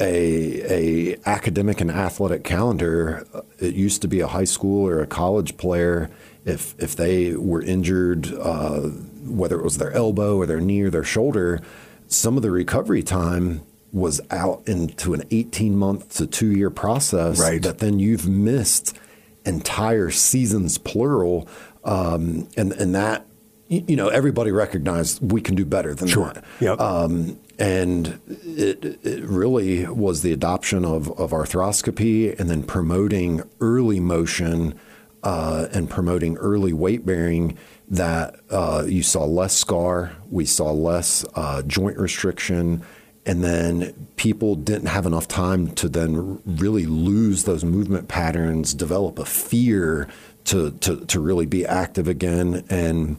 a, 0.00 1.12
a 1.12 1.16
academic 1.26 1.80
and 1.80 1.90
athletic 1.90 2.44
calendar, 2.44 3.26
it 3.58 3.74
used 3.74 4.02
to 4.02 4.08
be 4.08 4.20
a 4.20 4.26
high 4.26 4.44
school 4.44 4.86
or 4.86 5.00
a 5.00 5.06
college 5.06 5.56
player. 5.56 6.10
If 6.44 6.74
if 6.78 6.96
they 6.96 7.34
were 7.34 7.62
injured, 7.62 8.32
uh, 8.32 8.80
whether 9.24 9.58
it 9.58 9.64
was 9.64 9.78
their 9.78 9.92
elbow 9.92 10.36
or 10.38 10.46
their 10.46 10.60
knee 10.60 10.80
or 10.82 10.90
their 10.90 11.04
shoulder, 11.04 11.60
some 12.08 12.36
of 12.36 12.42
the 12.42 12.50
recovery 12.50 13.02
time 13.02 13.62
was 13.92 14.20
out 14.30 14.62
into 14.66 15.14
an 15.14 15.22
18 15.30 15.76
month 15.76 16.16
to 16.16 16.26
two 16.26 16.52
year 16.52 16.70
process 16.70 17.40
right. 17.40 17.62
that 17.62 17.78
then 17.78 17.98
you've 17.98 18.28
missed 18.28 18.96
entire 19.44 20.10
seasons 20.10 20.78
plural 20.78 21.48
um, 21.84 22.48
and 22.56 22.72
and 22.72 22.94
that 22.94 23.26
you 23.68 23.96
know 23.96 24.08
everybody 24.08 24.50
recognized 24.50 25.20
we 25.32 25.40
can 25.40 25.54
do 25.54 25.64
better 25.64 25.94
than 25.94 26.08
sure. 26.08 26.32
that 26.32 26.44
yep. 26.60 26.80
Um, 26.80 27.38
and 27.60 28.18
it, 28.26 28.98
it 29.04 29.22
really 29.22 29.86
was 29.86 30.22
the 30.22 30.32
adoption 30.32 30.82
of, 30.82 31.10
of 31.20 31.32
arthroscopy 31.32 32.36
and 32.40 32.48
then 32.48 32.62
promoting 32.62 33.42
early 33.60 34.00
motion 34.00 34.74
uh, 35.22 35.66
and 35.70 35.90
promoting 35.90 36.38
early 36.38 36.72
weight 36.72 37.04
bearing 37.04 37.58
that 37.86 38.40
uh, 38.48 38.84
you 38.88 39.02
saw 39.02 39.24
less 39.24 39.54
scar, 39.54 40.16
we 40.30 40.46
saw 40.46 40.70
less 40.70 41.26
uh, 41.34 41.60
joint 41.62 41.98
restriction, 41.98 42.82
and 43.26 43.44
then 43.44 44.08
people 44.16 44.54
didn't 44.54 44.86
have 44.86 45.04
enough 45.04 45.28
time 45.28 45.70
to 45.74 45.88
then 45.90 46.40
really 46.46 46.86
lose 46.86 47.44
those 47.44 47.62
movement 47.62 48.08
patterns, 48.08 48.72
develop 48.72 49.18
a 49.18 49.26
fear 49.26 50.08
to, 50.44 50.70
to, 50.70 51.04
to 51.04 51.20
really 51.20 51.44
be 51.44 51.66
active 51.66 52.08
again. 52.08 52.64
And 52.70 53.18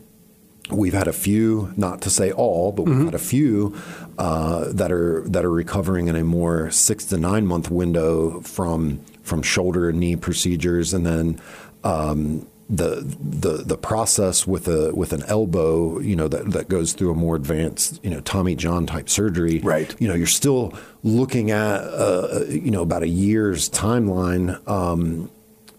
We've 0.72 0.94
had 0.94 1.08
a 1.08 1.14
few, 1.14 1.74
not 1.76 2.02
to 2.02 2.10
say 2.10 2.32
all, 2.32 2.72
but 2.72 2.84
we've 2.84 2.96
mm-hmm. 2.96 3.06
had 3.06 3.16
a 3.16 3.20
few 3.20 3.76
uh, 4.18 4.72
that 4.72 4.92
are 4.92 5.22
that 5.28 5.46
are 5.46 5.52
recovering 5.52 6.08
in 6.08 6.16
a 6.16 6.24
more 6.24 6.72
six 6.72 7.06
to 7.06 7.18
nine 7.18 7.46
month 7.46 7.70
window 7.70 8.42
from 8.42 9.00
from 9.24 9.42
shoulder 9.42 9.90
and 9.90 10.00
knee 10.00 10.16
procedures, 10.16 10.94
and 10.94 11.06
then 11.06 11.40
um, 11.84 12.48
the 12.72 13.02
the 13.20 13.64
the 13.64 13.78
process 13.78 14.48
with 14.48 14.68
a 14.68 14.96
with 14.96 15.12
an 15.12 15.24
elbow, 15.24 16.00
you 16.00 16.16
know, 16.16 16.30
that 16.30 16.52
that 16.52 16.70
goes 16.70 16.94
through 16.94 17.12
a 17.12 17.16
more 17.16 17.36
advanced, 17.36 18.00
you 18.04 18.10
know, 18.10 18.22
Tommy 18.22 18.56
John 18.56 18.86
type 18.86 19.10
surgery. 19.10 19.60
Right. 19.60 19.94
You 20.00 20.08
know, 20.08 20.14
you're 20.14 20.26
still 20.28 20.74
looking 21.04 21.52
at 21.52 21.82
uh, 21.82 22.46
you 22.48 22.72
know 22.72 22.82
about 22.82 23.04
a 23.04 23.10
year's 23.10 23.70
timeline. 23.70 24.66
Um, 24.68 25.30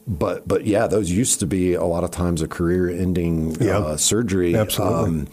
but 0.07 0.47
but 0.47 0.67
yeah, 0.67 0.87
those 0.87 1.11
used 1.11 1.41
to 1.41 1.47
be 1.47 1.75
a 1.75 1.85
lot 1.85 2.05
of 2.05 2.11
times 2.11 2.43
a 2.43 2.49
career-ending 2.49 3.61
uh, 3.69 3.97
surgery. 3.97 4.57
Absolutely. 4.57 5.05
Um, 5.05 5.29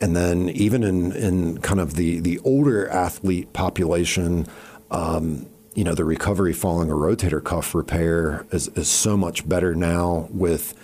and 0.00 0.16
then 0.16 0.48
even 0.50 0.82
in 0.82 1.12
in 1.12 1.58
kind 1.58 1.80
of 1.80 1.94
the 1.94 2.20
the 2.20 2.38
older 2.40 2.88
athlete 2.88 3.52
population. 3.52 4.46
Um, 4.90 5.46
you 5.74 5.84
know 5.84 5.94
the 5.94 6.04
recovery 6.04 6.54
following 6.54 6.90
a 6.90 6.94
rotator 6.94 7.44
cuff 7.44 7.72
repair 7.72 8.44
is, 8.50 8.66
is 8.68 8.88
so 8.88 9.16
much 9.16 9.48
better 9.48 9.76
now 9.76 10.26
with 10.32 10.74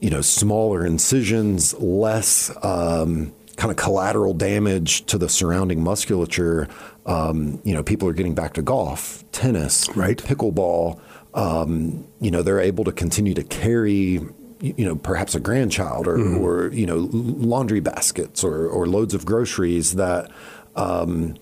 you 0.00 0.10
know 0.10 0.20
smaller 0.20 0.86
incisions, 0.86 1.74
less 1.74 2.50
um, 2.62 3.32
kind 3.56 3.72
of 3.72 3.76
collateral 3.76 4.34
damage 4.34 5.04
to 5.06 5.18
the 5.18 5.28
surrounding 5.28 5.82
musculature. 5.82 6.68
Um, 7.04 7.60
you 7.64 7.74
know, 7.74 7.82
people 7.82 8.08
are 8.08 8.12
getting 8.12 8.34
back 8.34 8.54
to 8.54 8.62
golf, 8.62 9.24
tennis, 9.32 9.88
right, 9.96 10.16
pickleball 10.16 11.00
um, 11.34 12.06
you 12.20 12.30
know, 12.30 12.42
they're 12.42 12.60
able 12.60 12.84
to 12.84 12.92
continue 12.92 13.34
to 13.34 13.44
carry 13.44 14.20
you 14.60 14.84
know, 14.84 14.96
perhaps 14.96 15.34
a 15.34 15.40
grandchild 15.40 16.06
or, 16.06 16.18
mm-hmm. 16.18 16.38
or 16.38 16.72
you 16.72 16.86
know, 16.86 17.08
laundry 17.12 17.80
baskets 17.80 18.42
or, 18.42 18.66
or 18.66 18.86
loads 18.86 19.14
of 19.14 19.24
groceries 19.24 19.94
that, 19.94 20.30
um, 20.74 21.36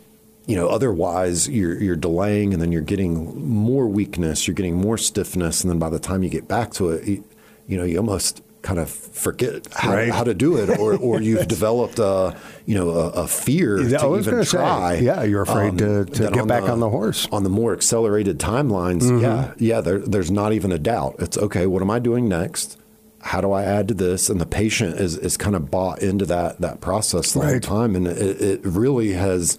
you 0.47 0.55
know, 0.55 0.69
otherwise 0.69 1.49
you're, 1.49 1.81
you're 1.83 1.97
delaying 1.97 2.53
and 2.53 2.61
then 2.61 2.73
you're 2.73 2.83
getting 2.83 3.49
more 3.49 3.87
weakness, 3.87 4.47
you're 4.47 4.55
getting 4.55 4.77
more 4.77 4.99
stiffness. 4.99 5.63
And 5.63 5.71
then 5.71 5.79
by 5.79 5.89
the 5.89 5.99
time 5.99 6.23
you 6.23 6.29
get 6.29 6.47
back 6.47 6.73
to 6.73 6.91
it, 6.91 7.09
you, 7.09 7.25
you 7.67 7.77
know, 7.77 7.85
you 7.85 7.97
almost 7.97 8.43
kind 8.67 8.81
of 8.81 8.91
forget 8.91 9.69
how, 9.73 9.95
right. 9.95 10.13
how 10.13 10.25
to 10.25 10.35
do 10.35 10.57
it, 10.57 10.81
or, 10.81 10.97
or 10.97 11.21
you've 11.21 11.47
developed 11.57 12.01
a 12.01 12.37
you 12.67 12.75
know 12.75 12.91
a, 12.91 13.11
a 13.11 13.27
fear 13.29 13.81
yeah, 13.81 13.99
to 13.99 14.19
even 14.19 14.45
try. 14.45 14.97
Say, 14.97 15.05
yeah, 15.05 15.23
you're 15.23 15.43
afraid 15.43 15.71
um, 15.71 15.79
to, 15.79 16.05
to 16.05 16.31
get 16.33 16.49
back 16.49 16.65
the, 16.65 16.73
on 16.73 16.81
the 16.81 16.91
horse 16.91 17.29
on 17.31 17.45
the 17.45 17.49
more 17.49 17.73
accelerated 17.73 18.41
timelines. 18.41 19.03
Mm-hmm. 19.03 19.21
Yeah, 19.21 19.55
yeah. 19.59 19.81
There, 19.81 20.01
there's 20.01 20.33
not 20.33 20.53
even 20.53 20.73
a 20.73 20.79
doubt. 20.79 21.15
It's 21.21 21.39
okay. 21.39 21.67
What 21.67 21.81
am 21.81 21.91
I 21.93 22.01
doing 22.01 22.29
next? 22.29 22.77
How 23.21 23.41
do 23.41 23.53
I 23.53 23.63
add 23.63 23.87
to 23.89 23.95
this? 23.95 24.29
And 24.29 24.41
the 24.41 24.47
patient 24.47 24.97
is 25.01 25.17
is 25.17 25.37
kind 25.37 25.55
of 25.55 25.71
bought 25.71 26.03
into 26.03 26.27
that 26.27 26.61
that 26.61 26.81
process 26.81 27.33
the 27.33 27.41
right. 27.41 27.65
whole 27.65 27.79
time, 27.79 27.95
and 27.95 28.09
it, 28.09 28.43
it 28.43 28.61
really 28.65 29.13
has. 29.13 29.59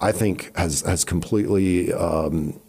I 0.00 0.12
think 0.12 0.56
has 0.56 0.82
has 0.82 1.04
completely 1.04 1.92
um, 1.92 2.60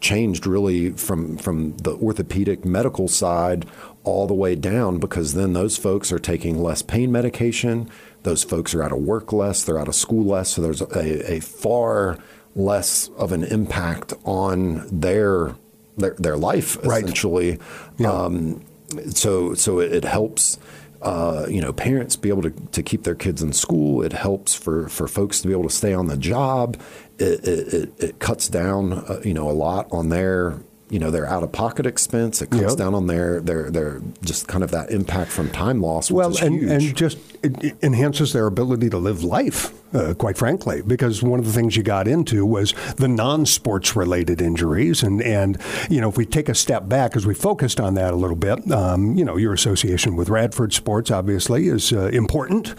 changed 0.00 0.46
really 0.46 0.90
from 0.92 1.36
from 1.36 1.76
the 1.78 1.94
orthopedic 1.96 2.64
medical 2.64 3.08
side 3.08 3.66
all 4.08 4.26
the 4.26 4.34
way 4.34 4.54
down 4.54 4.98
because 4.98 5.34
then 5.34 5.52
those 5.52 5.76
folks 5.76 6.10
are 6.10 6.18
taking 6.18 6.62
less 6.62 6.82
pain 6.82 7.12
medication. 7.12 7.88
Those 8.22 8.42
folks 8.42 8.74
are 8.74 8.82
out 8.82 8.92
of 8.92 8.98
work 8.98 9.32
less, 9.32 9.62
they're 9.62 9.78
out 9.78 9.88
of 9.88 9.94
school 9.94 10.24
less. 10.24 10.50
So 10.50 10.62
there's 10.62 10.80
a, 10.80 11.32
a 11.34 11.40
far 11.40 12.18
less 12.56 13.08
of 13.16 13.32
an 13.32 13.44
impact 13.44 14.12
on 14.24 14.86
their 14.90 15.54
their, 15.96 16.14
their 16.14 16.36
life 16.36 16.76
essentially. 16.82 17.50
Right. 17.50 17.60
Yeah. 17.98 18.12
Um, 18.12 18.64
so 19.10 19.54
so 19.54 19.80
it, 19.80 19.92
it 19.92 20.04
helps. 20.04 20.58
Uh, 21.00 21.46
you 21.48 21.60
know, 21.60 21.72
parents 21.72 22.16
be 22.16 22.28
able 22.28 22.42
to, 22.42 22.50
to 22.72 22.82
keep 22.82 23.04
their 23.04 23.14
kids 23.14 23.40
in 23.40 23.52
school. 23.52 24.02
It 24.02 24.12
helps 24.12 24.56
for, 24.56 24.88
for 24.88 25.06
folks 25.06 25.40
to 25.40 25.46
be 25.46 25.52
able 25.52 25.68
to 25.68 25.70
stay 25.70 25.94
on 25.94 26.08
the 26.08 26.16
job. 26.16 26.76
It, 27.20 27.46
it, 27.46 27.92
it 27.98 28.18
cuts 28.18 28.48
down, 28.48 28.94
uh, 28.94 29.20
you 29.24 29.32
know, 29.32 29.48
a 29.48 29.52
lot 29.52 29.86
on 29.92 30.08
their 30.08 30.58
you 30.90 30.98
know 30.98 31.10
their 31.10 31.26
out 31.26 31.42
of 31.42 31.52
pocket 31.52 31.86
expense. 31.86 32.42
It 32.42 32.50
cuts 32.50 32.62
yep. 32.62 32.76
down 32.76 32.94
on 32.94 33.06
their 33.06 33.40
their 33.40 33.70
their 33.70 34.00
just 34.22 34.48
kind 34.48 34.64
of 34.64 34.70
that 34.70 34.90
impact 34.90 35.30
from 35.30 35.50
time 35.50 35.80
loss. 35.80 36.10
well, 36.10 36.36
and, 36.38 36.60
huge. 36.60 36.70
and 36.70 36.96
just 36.96 37.18
it 37.42 37.76
enhances 37.82 38.32
their 38.32 38.46
ability 38.46 38.90
to 38.90 38.98
live 38.98 39.22
life. 39.24 39.72
Uh, 39.94 40.12
quite 40.12 40.36
frankly, 40.36 40.82
because 40.82 41.22
one 41.22 41.38
of 41.38 41.46
the 41.46 41.52
things 41.52 41.74
you 41.74 41.82
got 41.82 42.06
into 42.06 42.44
was 42.44 42.74
the 42.96 43.08
non-sports 43.08 43.96
related 43.96 44.42
injuries, 44.42 45.02
and 45.02 45.22
and 45.22 45.56
you 45.88 46.00
know 46.00 46.10
if 46.10 46.16
we 46.18 46.26
take 46.26 46.48
a 46.50 46.54
step 46.54 46.88
back 46.88 47.16
as 47.16 47.26
we 47.26 47.34
focused 47.34 47.80
on 47.80 47.94
that 47.94 48.12
a 48.12 48.16
little 48.16 48.36
bit, 48.36 48.70
um, 48.70 49.14
you 49.14 49.24
know 49.24 49.36
your 49.36 49.54
association 49.54 50.14
with 50.14 50.28
Radford 50.28 50.74
Sports 50.74 51.10
obviously 51.10 51.68
is 51.68 51.92
uh, 51.92 52.08
important. 52.08 52.74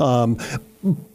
Um, 0.00 0.38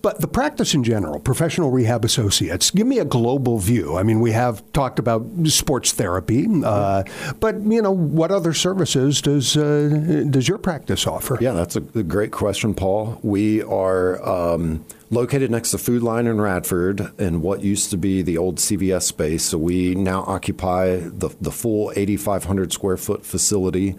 but 0.01 0.19
the 0.19 0.27
practice 0.27 0.73
in 0.73 0.83
general, 0.83 1.19
professional 1.19 1.71
rehab 1.71 2.03
associates, 2.03 2.71
give 2.71 2.87
me 2.87 2.99
a 2.99 3.05
global 3.05 3.59
view. 3.59 3.97
I 3.97 4.03
mean, 4.03 4.19
we 4.19 4.31
have 4.31 4.63
talked 4.73 4.99
about 4.99 5.25
sports 5.45 5.91
therapy, 5.91 6.47
uh, 6.63 7.03
but 7.39 7.61
you 7.61 7.81
know, 7.81 7.91
what 7.91 8.31
other 8.31 8.53
services 8.53 9.21
does 9.21 9.55
uh, 9.55 10.25
does 10.29 10.47
your 10.47 10.57
practice 10.57 11.07
offer? 11.07 11.37
Yeah, 11.39 11.53
that's 11.53 11.75
a 11.75 11.81
great 11.81 12.31
question, 12.31 12.73
Paul. 12.73 13.19
We 13.23 13.61
are 13.63 14.21
um, 14.27 14.85
located 15.09 15.51
next 15.51 15.71
to 15.71 15.77
Food 15.77 16.03
Lion 16.03 16.27
in 16.27 16.41
Radford 16.41 17.19
in 17.19 17.41
what 17.41 17.61
used 17.61 17.91
to 17.91 17.97
be 17.97 18.21
the 18.21 18.37
old 18.37 18.57
CVS 18.57 19.03
space. 19.03 19.45
So 19.45 19.57
we 19.57 19.95
now 19.95 20.23
occupy 20.27 20.97
the 20.97 21.29
the 21.39 21.51
full 21.51 21.93
8,500 21.95 22.73
square 22.73 22.97
foot 22.97 23.25
facility. 23.25 23.95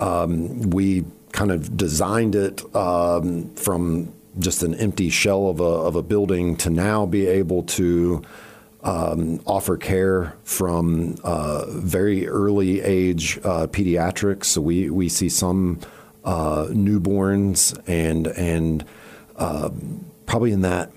Um, 0.00 0.70
we 0.70 1.04
kind 1.32 1.50
of 1.50 1.76
designed 1.76 2.34
it 2.34 2.64
um, 2.74 3.54
from 3.56 4.12
just 4.38 4.62
an 4.62 4.74
empty 4.74 5.10
shell 5.10 5.48
of 5.48 5.60
a, 5.60 5.64
of 5.64 5.96
a 5.96 6.02
building 6.02 6.56
to 6.56 6.70
now 6.70 7.06
be 7.06 7.26
able 7.26 7.62
to 7.62 8.22
um, 8.82 9.40
offer 9.46 9.76
care 9.76 10.36
from 10.44 11.16
uh, 11.24 11.64
very 11.68 12.28
early 12.28 12.80
age 12.82 13.38
uh, 13.44 13.66
pediatrics. 13.66 14.44
So 14.44 14.60
we, 14.60 14.90
we 14.90 15.08
see 15.08 15.28
some 15.28 15.80
uh, 16.24 16.66
newborns 16.70 17.78
and 17.86 18.26
and 18.28 18.84
uh, 19.36 19.70
probably 20.26 20.52
in 20.52 20.62
that 20.62 20.90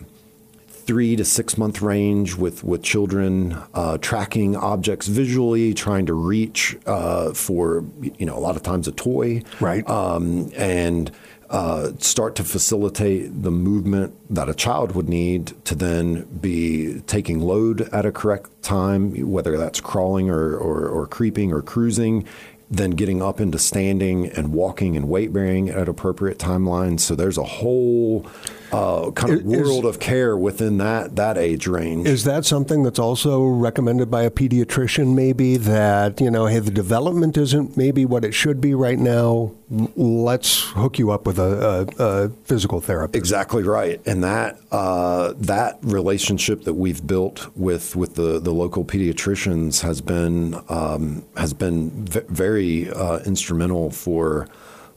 three 0.69 1.17
to 1.17 1.25
six 1.25 1.57
month 1.57 1.81
range 1.81 2.35
with 2.35 2.63
with 2.63 2.81
children 2.81 3.57
uh, 3.73 3.97
tracking 3.99 4.55
objects 4.55 5.07
visually, 5.07 5.73
trying 5.73 6.05
to 6.05 6.13
reach 6.13 6.77
uh, 6.85 7.33
for 7.33 7.83
you 8.01 8.25
know 8.25 8.37
a 8.37 8.39
lot 8.39 8.55
of 8.55 8.63
times 8.63 8.87
a 8.87 8.91
toy, 8.93 9.43
right, 9.59 9.87
um, 9.89 10.49
and 10.55 11.11
uh, 11.49 11.91
start 11.99 12.35
to 12.35 12.43
facilitate 12.43 13.43
the 13.43 13.51
movement 13.51 14.13
that 14.29 14.49
a 14.49 14.53
child 14.53 14.93
would 14.93 15.07
need 15.07 15.53
to 15.65 15.75
then 15.75 16.23
be 16.23 17.01
taking 17.07 17.39
load 17.39 17.81
at 17.93 18.05
a 18.05 18.11
correct 18.11 18.61
time, 18.61 19.13
whether 19.29 19.57
that's 19.57 19.79
crawling 19.79 20.29
or, 20.29 20.57
or, 20.57 20.87
or 20.87 21.07
creeping 21.07 21.53
or 21.53 21.61
cruising, 21.61 22.25
then 22.69 22.91
getting 22.91 23.21
up 23.21 23.39
into 23.39 23.57
standing 23.57 24.27
and 24.27 24.51
walking 24.51 24.97
and 24.97 25.07
weight 25.07 25.31
bearing 25.31 25.69
at 25.69 25.87
appropriate 25.87 26.37
timelines. 26.37 26.99
So 26.99 27.15
there's 27.15 27.37
a 27.37 27.43
whole 27.43 28.25
uh, 28.71 29.11
kind 29.11 29.33
of 29.33 29.39
Is- 29.39 29.45
world 29.45 29.85
of 29.85 29.99
care 29.99 30.35
within 30.37 30.77
that 30.79 31.15
that 31.15 31.37
age 31.37 31.67
range. 31.67 32.07
Is 32.07 32.23
that 32.25 32.45
something 32.45 32.83
that's 32.83 32.99
also 32.99 33.43
recommended 33.45 34.11
by 34.11 34.23
a 34.23 34.29
pediatrician? 34.31 35.15
Maybe 35.15 35.57
that 35.57 36.19
you 36.19 36.29
know, 36.31 36.45
hey, 36.47 36.59
the 36.59 36.71
development 36.71 37.37
isn't 37.37 37.77
maybe 37.77 38.05
what 38.05 38.25
it 38.25 38.33
should 38.33 38.59
be 38.61 38.73
right 38.73 38.99
now. 38.99 39.53
Let's 39.69 40.61
hook 40.69 40.97
you 40.97 41.11
up 41.11 41.25
with 41.25 41.39
a, 41.39 41.87
a, 41.99 42.03
a 42.03 42.29
physical 42.45 42.79
therapist. 42.81 43.17
Exactly 43.17 43.63
right, 43.63 44.01
and 44.05 44.23
that 44.23 44.59
uh, 44.71 45.33
that 45.37 45.79
relationship 45.81 46.63
that 46.63 46.73
we've 46.75 47.05
built 47.05 47.47
with 47.55 47.95
with 47.95 48.15
the, 48.15 48.39
the 48.39 48.51
local 48.51 48.85
pediatricians 48.85 49.81
has 49.81 50.01
been 50.01 50.55
um, 50.69 51.25
has 51.35 51.53
been 51.53 52.05
v- 52.05 52.21
very 52.29 52.89
uh, 52.91 53.19
instrumental 53.19 53.91
for 53.91 54.47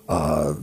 uh, 0.09 0.55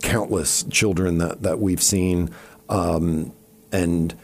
countless 0.00 0.62
children 0.64 1.18
that 1.18 1.42
that 1.42 1.58
we've 1.58 1.82
seen, 1.82 2.30
um, 2.68 3.32
and 3.70 4.14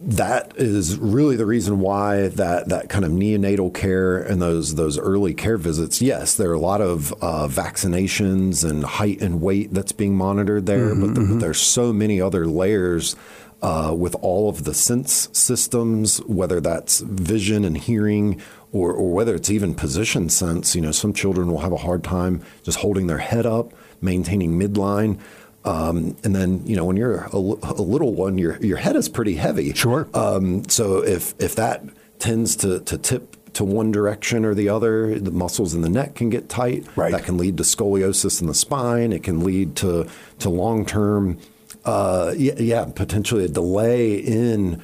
that 0.00 0.52
is 0.56 0.98
really 0.98 1.36
the 1.36 1.46
reason 1.46 1.80
why 1.80 2.28
that, 2.28 2.68
that 2.68 2.88
kind 2.90 3.04
of 3.04 3.10
neonatal 3.10 3.72
care 3.72 4.18
and 4.18 4.42
those 4.42 4.74
those 4.74 4.98
early 4.98 5.34
care 5.34 5.56
visits. 5.56 6.02
Yes, 6.02 6.36
there 6.36 6.50
are 6.50 6.54
a 6.54 6.58
lot 6.58 6.80
of 6.80 7.12
uh, 7.22 7.48
vaccinations 7.48 8.68
and 8.68 8.84
height 8.84 9.20
and 9.22 9.40
weight 9.40 9.72
that's 9.72 9.92
being 9.92 10.14
monitored 10.14 10.66
there, 10.66 10.94
but, 10.94 11.14
the, 11.14 11.20
but 11.20 11.40
there's 11.40 11.60
so 11.60 11.92
many 11.92 12.20
other 12.20 12.46
layers 12.46 13.16
uh, 13.62 13.94
with 13.96 14.14
all 14.20 14.48
of 14.48 14.64
the 14.64 14.74
sense 14.74 15.28
systems, 15.32 16.18
whether 16.26 16.60
that's 16.60 17.00
vision 17.00 17.64
and 17.64 17.78
hearing. 17.78 18.40
Or, 18.72 18.92
or 18.92 19.10
whether 19.10 19.34
it's 19.34 19.48
even 19.48 19.74
position 19.74 20.28
sense, 20.28 20.74
you 20.74 20.82
know, 20.82 20.90
some 20.92 21.14
children 21.14 21.50
will 21.50 21.60
have 21.60 21.72
a 21.72 21.78
hard 21.78 22.04
time 22.04 22.42
just 22.62 22.80
holding 22.80 23.06
their 23.06 23.16
head 23.16 23.46
up, 23.46 23.72
maintaining 24.00 24.58
midline. 24.58 25.18
Um, 25.64 26.16
and 26.22 26.34
then, 26.34 26.64
you 26.64 26.76
know, 26.76 26.84
when 26.84 26.96
you're 26.96 27.24
a 27.32 27.38
little 27.38 28.14
one, 28.14 28.38
your 28.38 28.56
your 28.64 28.76
head 28.76 28.94
is 28.94 29.08
pretty 29.08 29.34
heavy. 29.34 29.72
Sure. 29.74 30.08
Um, 30.14 30.68
so 30.68 31.02
if 31.02 31.34
if 31.40 31.56
that 31.56 31.82
tends 32.20 32.54
to, 32.56 32.80
to 32.80 32.96
tip 32.96 33.34
to 33.54 33.64
one 33.64 33.90
direction 33.90 34.44
or 34.44 34.54
the 34.54 34.68
other, 34.68 35.18
the 35.18 35.30
muscles 35.32 35.74
in 35.74 35.80
the 35.80 35.88
neck 35.88 36.14
can 36.14 36.30
get 36.30 36.48
tight. 36.48 36.86
Right. 36.94 37.10
That 37.10 37.24
can 37.24 37.36
lead 37.36 37.56
to 37.56 37.62
scoliosis 37.64 38.40
in 38.40 38.46
the 38.46 38.54
spine. 38.54 39.12
It 39.12 39.24
can 39.24 39.40
lead 39.42 39.74
to 39.76 40.06
to 40.38 40.48
long 40.50 40.86
term, 40.86 41.38
uh, 41.84 42.32
yeah, 42.36 42.54
yeah, 42.58 42.84
potentially 42.84 43.44
a 43.44 43.48
delay 43.48 44.14
in 44.14 44.80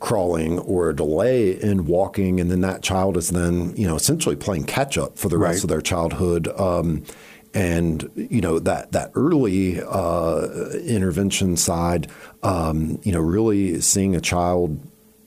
crawling 0.00 0.58
or 0.58 0.90
a 0.90 0.96
delay 0.96 1.52
in 1.52 1.86
walking, 1.86 2.40
and 2.40 2.50
then 2.50 2.60
that 2.62 2.82
child 2.82 3.16
is 3.16 3.28
then 3.30 3.72
you 3.76 3.86
know 3.86 3.94
essentially 3.94 4.36
playing 4.36 4.64
catch 4.64 4.98
up 4.98 5.16
for 5.16 5.28
the 5.28 5.38
rest 5.38 5.58
Right. 5.58 5.64
of 5.64 5.68
their 5.70 5.80
childhood. 5.80 6.48
Um, 6.58 7.04
and 7.54 8.10
you 8.16 8.40
know 8.40 8.58
that 8.58 8.92
that 8.92 9.12
early 9.14 9.80
uh, 9.80 10.70
intervention 10.84 11.56
side, 11.56 12.08
um, 12.42 12.98
you 13.02 13.12
know, 13.12 13.20
really 13.20 13.80
seeing 13.80 14.16
a 14.16 14.20
child 14.20 14.80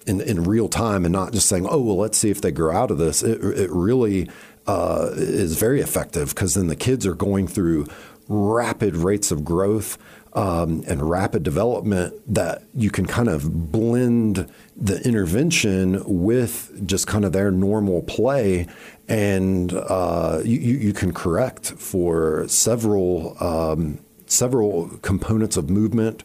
in, 0.05 0.21
in 0.21 0.43
real 0.43 0.67
time 0.69 1.05
and 1.05 1.13
not 1.13 1.31
just 1.31 1.47
saying, 1.47 1.65
"Oh, 1.69 1.81
well, 1.81 1.97
let's 1.97 2.17
see 2.17 2.29
if 2.29 2.41
they 2.41 2.51
grow 2.51 2.75
out 2.75 2.91
of 2.91 2.97
this." 2.97 3.23
It, 3.23 3.41
it 3.41 3.71
really 3.71 4.29
uh, 4.67 5.11
is 5.13 5.57
very 5.57 5.79
effective 5.79 6.29
because 6.29 6.53
then 6.53 6.67
the 6.67 6.75
kids 6.75 7.05
are 7.05 7.15
going 7.15 7.47
through 7.47 7.87
rapid 8.27 8.95
rates 8.97 9.31
of 9.31 9.45
growth 9.45 9.97
um, 10.33 10.83
and 10.87 11.09
rapid 11.09 11.43
development 11.43 12.13
that 12.31 12.61
you 12.75 12.91
can 12.91 13.05
kind 13.05 13.27
of 13.27 13.71
blend 13.71 14.51
the 14.75 15.01
intervention 15.07 16.03
with 16.05 16.85
just 16.85 17.07
kind 17.07 17.25
of 17.25 17.31
their 17.31 17.49
normal 17.49 18.03
play, 18.03 18.67
and 19.07 19.73
uh, 19.73 20.41
you, 20.43 20.59
you 20.59 20.93
can 20.93 21.13
correct 21.13 21.71
for 21.71 22.47
several 22.47 23.41
um, 23.41 23.99
several 24.25 24.89
components 25.01 25.55
of 25.57 25.69
movement 25.69 26.23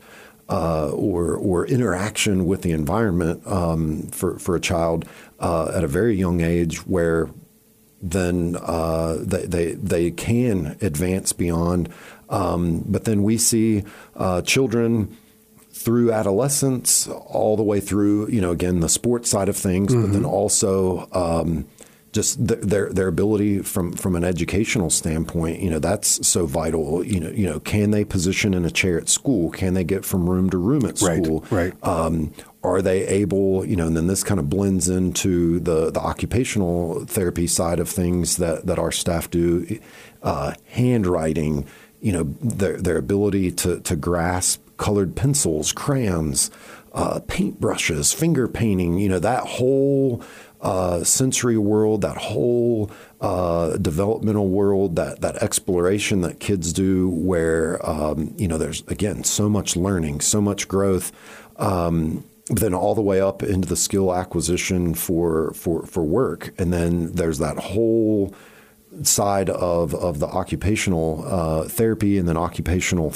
uh, 0.48 0.90
or 0.90 1.34
or 1.36 1.66
interaction 1.66 2.46
with 2.46 2.62
the 2.62 2.72
environment 2.72 3.46
um, 3.46 4.02
for 4.08 4.38
for 4.38 4.56
a 4.56 4.60
child 4.60 5.04
uh, 5.40 5.70
at 5.74 5.84
a 5.84 5.88
very 5.88 6.16
young 6.16 6.40
age, 6.40 6.78
where 6.86 7.30
then 8.00 8.56
uh, 8.60 9.16
they, 9.20 9.46
they 9.46 9.72
they 9.72 10.10
can 10.10 10.76
advance 10.80 11.32
beyond. 11.32 11.88
Um, 12.28 12.84
but 12.88 13.04
then 13.04 13.22
we 13.22 13.38
see 13.38 13.84
uh, 14.16 14.42
children 14.42 15.16
through 15.72 16.12
adolescence, 16.12 17.08
all 17.08 17.56
the 17.56 17.62
way 17.62 17.80
through, 17.80 18.28
you 18.28 18.40
know, 18.40 18.50
again 18.50 18.80
the 18.80 18.88
sports 18.88 19.30
side 19.30 19.48
of 19.48 19.56
things, 19.56 19.94
but 19.94 20.12
then 20.12 20.24
also 20.24 21.08
um, 21.12 21.66
just 22.12 22.46
th- 22.46 22.60
their 22.60 22.90
their 22.90 23.08
ability 23.08 23.60
from 23.60 23.92
from 23.92 24.14
an 24.16 24.22
educational 24.24 24.90
standpoint. 24.90 25.60
You 25.60 25.70
know, 25.70 25.78
that's 25.78 26.26
so 26.26 26.46
vital. 26.46 27.04
You 27.04 27.20
know, 27.20 27.30
you 27.30 27.46
know, 27.48 27.58
can 27.60 27.90
they 27.90 28.04
position 28.04 28.54
in 28.54 28.64
a 28.64 28.70
chair 28.70 28.98
at 28.98 29.08
school? 29.08 29.50
Can 29.50 29.74
they 29.74 29.84
get 29.84 30.04
from 30.04 30.28
room 30.28 30.50
to 30.50 30.58
room 30.58 30.84
at 30.84 31.00
Right, 31.00 31.24
school? 31.24 31.44
right. 31.50 31.72
Um, 31.82 32.32
are 32.62 32.80
they 32.80 33.04
able, 33.08 33.64
you 33.64 33.74
know, 33.74 33.88
and 33.88 33.96
then 33.96 34.06
this 34.06 34.22
kind 34.22 34.38
of 34.38 34.48
blends 34.48 34.88
into 34.88 35.58
the, 35.58 35.90
the 35.90 35.98
occupational 35.98 37.04
therapy 37.06 37.48
side 37.48 37.80
of 37.80 37.88
things 37.88 38.36
that, 38.36 38.66
that 38.66 38.78
our 38.78 38.92
staff 38.92 39.28
do, 39.30 39.80
uh, 40.22 40.54
handwriting, 40.66 41.66
you 42.00 42.12
know, 42.12 42.22
their, 42.40 42.76
their 42.80 42.98
ability 42.98 43.50
to, 43.50 43.80
to 43.80 43.96
grasp 43.96 44.60
colored 44.76 45.16
pencils, 45.16 45.72
crayons, 45.72 46.52
uh, 46.92 47.18
paint 47.26 47.58
brushes, 47.60 48.12
finger 48.12 48.46
painting, 48.46 48.96
you 48.98 49.08
know, 49.08 49.18
that 49.18 49.42
whole 49.44 50.22
uh, 50.62 51.02
sensory 51.02 51.58
world, 51.58 52.02
that 52.02 52.16
whole 52.16 52.90
uh, 53.20 53.76
developmental 53.76 54.48
world, 54.48 54.96
that 54.96 55.20
that 55.20 55.36
exploration 55.42 56.20
that 56.20 56.40
kids 56.40 56.72
do, 56.72 57.08
where 57.10 57.84
um, 57.88 58.32
you 58.38 58.46
know 58.46 58.58
there's 58.58 58.82
again 58.88 59.24
so 59.24 59.48
much 59.48 59.76
learning, 59.76 60.20
so 60.20 60.40
much 60.40 60.68
growth. 60.68 61.12
Um, 61.56 62.24
then 62.46 62.74
all 62.74 62.94
the 62.94 63.02
way 63.02 63.20
up 63.20 63.42
into 63.42 63.68
the 63.68 63.76
skill 63.76 64.14
acquisition 64.14 64.94
for 64.94 65.52
for 65.54 65.84
for 65.86 66.04
work, 66.04 66.54
and 66.58 66.72
then 66.72 67.12
there's 67.12 67.38
that 67.38 67.58
whole 67.58 68.34
side 69.02 69.50
of 69.50 69.94
of 69.94 70.20
the 70.20 70.26
occupational 70.26 71.24
uh, 71.26 71.64
therapy, 71.64 72.18
and 72.18 72.28
then 72.28 72.36
occupational 72.36 73.14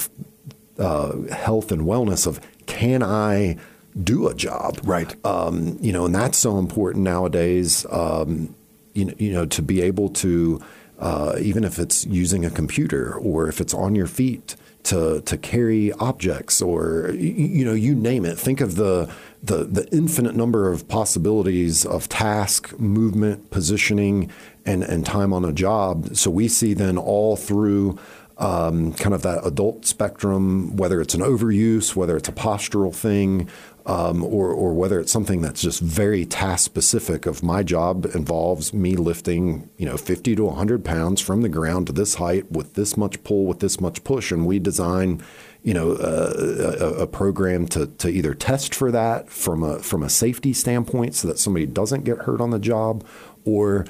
uh, 0.77 1.17
health 1.31 1.71
and 1.71 1.83
wellness 1.83 2.27
of 2.27 2.41
can 2.65 3.01
I 3.01 3.57
do 4.03 4.27
a 4.27 4.33
job 4.33 4.79
Right. 4.83 5.13
um, 5.25 5.77
you 5.81 5.91
know, 5.91 6.05
and 6.05 6.13
that's 6.15 6.37
so 6.37 6.57
important 6.57 7.03
nowadays. 7.03 7.85
Um, 7.89 8.55
you 8.93 9.05
know, 9.05 9.13
you 9.17 9.31
know, 9.31 9.45
to 9.45 9.61
be 9.61 9.81
able 9.81 10.09
to, 10.09 10.59
uh, 10.99 11.35
even 11.39 11.63
if 11.63 11.77
it's 11.79 12.05
using 12.05 12.45
a 12.45 12.49
computer 12.49 13.13
or 13.13 13.47
if 13.47 13.61
it's 13.61 13.73
on 13.73 13.95
your 13.95 14.07
feet, 14.07 14.55
to 14.83 15.21
to 15.21 15.37
carry 15.37 15.91
objects 15.93 16.61
or 16.61 17.11
you, 17.13 17.31
you 17.59 17.65
know, 17.65 17.73
you 17.73 17.93
name 17.93 18.25
it. 18.25 18.37
Think 18.39 18.61
of 18.61 18.75
the 18.75 19.09
the 19.43 19.65
the 19.65 19.87
infinite 19.91 20.35
number 20.35 20.71
of 20.71 20.87
possibilities 20.87 21.85
of 21.85 22.07
task, 22.07 22.77
movement, 22.79 23.51
positioning, 23.51 24.31
and 24.65 24.83
and 24.83 25.05
time 25.05 25.33
on 25.33 25.43
a 25.43 25.51
job. 25.51 26.15
So 26.15 26.31
we 26.31 26.47
see 26.47 26.73
then 26.73 26.97
all 26.97 27.35
through 27.35 27.99
um, 28.37 28.93
kind 28.93 29.13
of 29.13 29.23
that 29.23 29.45
adult 29.45 29.85
spectrum, 29.85 30.75
whether 30.77 31.01
it's 31.01 31.13
an 31.15 31.21
overuse, 31.21 31.95
whether 31.95 32.15
it's 32.15 32.29
a 32.29 32.33
postural 32.33 32.95
thing, 32.95 33.49
um, 33.87 34.21
or, 34.21 34.51
or 34.51 34.73
whether 34.73 34.99
it's 34.99 35.13
something 35.13 35.41
that's 35.41 35.61
just 35.61 35.79
very 35.79 36.25
task 36.25 36.65
specific. 36.65 37.25
Of 37.25 37.41
my 37.41 37.63
job 37.63 38.05
involves 38.13 38.73
me 38.73 38.97
lifting, 38.97 39.69
you 39.77 39.85
know, 39.85 39.95
50 39.95 40.35
to 40.35 40.43
100 40.43 40.83
pounds 40.83 41.21
from 41.21 41.41
the 41.41 41.49
ground 41.49 41.87
to 41.87 41.93
this 41.93 42.15
height 42.15 42.51
with 42.51 42.73
this 42.73 42.97
much 42.97 43.23
pull, 43.23 43.45
with 43.45 43.59
this 43.59 43.79
much 43.79 44.03
push, 44.03 44.29
and 44.29 44.45
we 44.45 44.59
design, 44.59 45.23
you 45.63 45.73
know, 45.73 45.93
uh, 45.93 46.75
a, 46.79 47.03
a 47.03 47.07
program 47.07 47.65
to, 47.69 47.87
to 47.87 48.09
either 48.09 48.33
test 48.33 48.75
for 48.75 48.91
that 48.91 49.29
from 49.29 49.63
a 49.63 49.79
from 49.79 50.03
a 50.03 50.09
safety 50.09 50.51
standpoint, 50.51 51.15
so 51.15 51.29
that 51.29 51.39
somebody 51.39 51.65
doesn't 51.65 52.03
get 52.03 52.19
hurt 52.19 52.41
on 52.41 52.49
the 52.49 52.59
job, 52.59 53.05
or 53.45 53.85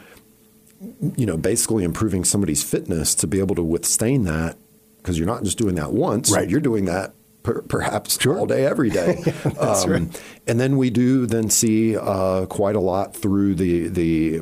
you 1.16 1.26
know, 1.26 1.38
basically 1.38 1.84
improving 1.84 2.24
somebody's 2.24 2.64
fitness 2.64 3.16
to 3.16 3.26
be 3.26 3.40
able 3.40 3.56
to 3.56 3.64
withstand 3.64 4.28
that 4.28 4.58
because 4.98 5.18
you're 5.18 5.26
not 5.26 5.44
just 5.44 5.58
doing 5.58 5.74
that 5.74 5.92
once, 5.92 6.32
Right. 6.32 6.48
You're 6.48 6.60
doing 6.60 6.86
that 6.86 7.16
per, 7.48 7.62
perhaps 7.64 8.20
Sure. 8.22 8.38
all 8.38 8.46
day, 8.46 8.66
every 8.66 8.90
day. 8.90 9.24
um, 9.60 10.10
And 10.46 10.60
then 10.60 10.78
we 10.78 10.90
do 10.90 11.26
then 11.26 11.50
see 11.50 11.96
uh, 11.98 12.46
quite 12.48 12.76
a 12.76 12.80
lot 12.80 13.16
through 13.16 13.56
the 13.56 13.88
the 13.88 14.42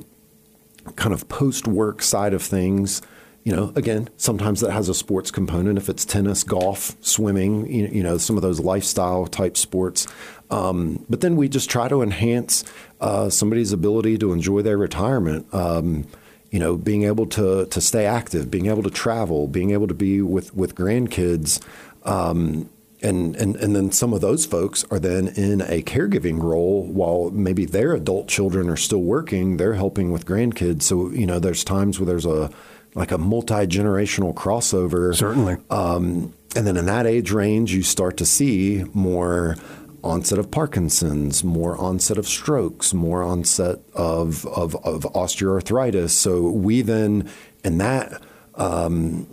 kind 0.95 1.13
of 1.13 1.27
post 1.29 1.67
work 1.67 2.01
side 2.01 2.33
of 2.33 2.41
things. 2.41 3.01
You 3.43 3.55
know, 3.55 3.71
again, 3.75 4.09
sometimes 4.17 4.61
that 4.61 4.71
has 4.71 4.89
a 4.89 4.93
sports 4.95 5.29
component. 5.29 5.77
If 5.77 5.87
it's 5.87 6.03
tennis, 6.03 6.43
golf, 6.43 6.95
swimming, 7.01 7.71
you, 7.71 7.85
you 7.87 8.01
know, 8.03 8.17
some 8.17 8.37
of 8.37 8.41
those 8.41 8.59
lifestyle 8.59 9.27
type 9.27 9.55
sports. 9.55 10.07
Um, 10.49 11.05
but 11.09 11.21
then 11.21 11.35
we 11.35 11.47
just 11.47 11.69
try 11.69 11.87
to 11.87 12.01
enhance 12.01 12.63
uh, 13.01 13.29
somebody's 13.29 13.71
ability 13.71 14.17
to 14.17 14.33
enjoy 14.33 14.63
their 14.63 14.77
retirement. 14.79 15.45
Um, 15.53 16.05
you 16.51 16.59
know, 16.59 16.75
being 16.77 17.03
able 17.03 17.25
to 17.27 17.65
to 17.67 17.81
stay 17.81 18.05
active, 18.05 18.49
being 18.49 18.65
able 18.67 18.83
to 18.83 18.89
travel, 18.89 19.47
being 19.47 19.71
able 19.71 19.87
to 19.87 19.93
be 19.95 20.21
with 20.23 20.55
with 20.55 20.73
grandkids. 20.73 21.61
Um, 22.03 22.69
and, 23.01 23.35
and 23.35 23.55
and 23.57 23.75
then 23.75 23.91
some 23.91 24.13
of 24.13 24.21
those 24.21 24.45
folks 24.45 24.85
are 24.89 24.99
then 24.99 25.27
in 25.29 25.61
a 25.61 25.81
caregiving 25.83 26.41
role 26.41 26.83
while 26.83 27.29
maybe 27.31 27.65
their 27.65 27.93
adult 27.93 28.27
children 28.27 28.69
are 28.69 28.77
still 28.77 29.01
working. 29.01 29.57
They're 29.57 29.73
helping 29.73 30.11
with 30.11 30.25
grandkids. 30.25 30.83
So 30.83 31.09
you 31.09 31.25
know, 31.25 31.39
there's 31.39 31.63
times 31.63 31.99
where 31.99 32.05
there's 32.05 32.25
a 32.25 32.49
like 32.95 33.11
a 33.11 33.17
multi 33.17 33.67
generational 33.67 34.33
crossover. 34.33 35.15
Certainly. 35.15 35.57
Um, 35.69 36.33
and 36.55 36.65
then 36.65 36.77
in 36.77 36.85
that 36.85 37.05
age 37.05 37.31
range, 37.31 37.73
you 37.73 37.83
start 37.83 38.15
to 38.17 38.25
see 38.25 38.85
more 38.93 39.57
onset 40.05 40.39
of 40.39 40.49
Parkinson's, 40.51 41.43
more 41.43 41.77
onset 41.77 42.17
of 42.17 42.27
strokes, 42.27 42.93
more 42.93 43.23
onset 43.23 43.79
of, 43.93 44.45
of, 44.45 44.75
of 44.85 45.01
osteoarthritis. 45.13 46.11
So 46.11 46.49
we 46.49 46.81
then, 46.81 47.29
in 47.63 47.79
that 47.79 48.21
um, 48.53 49.27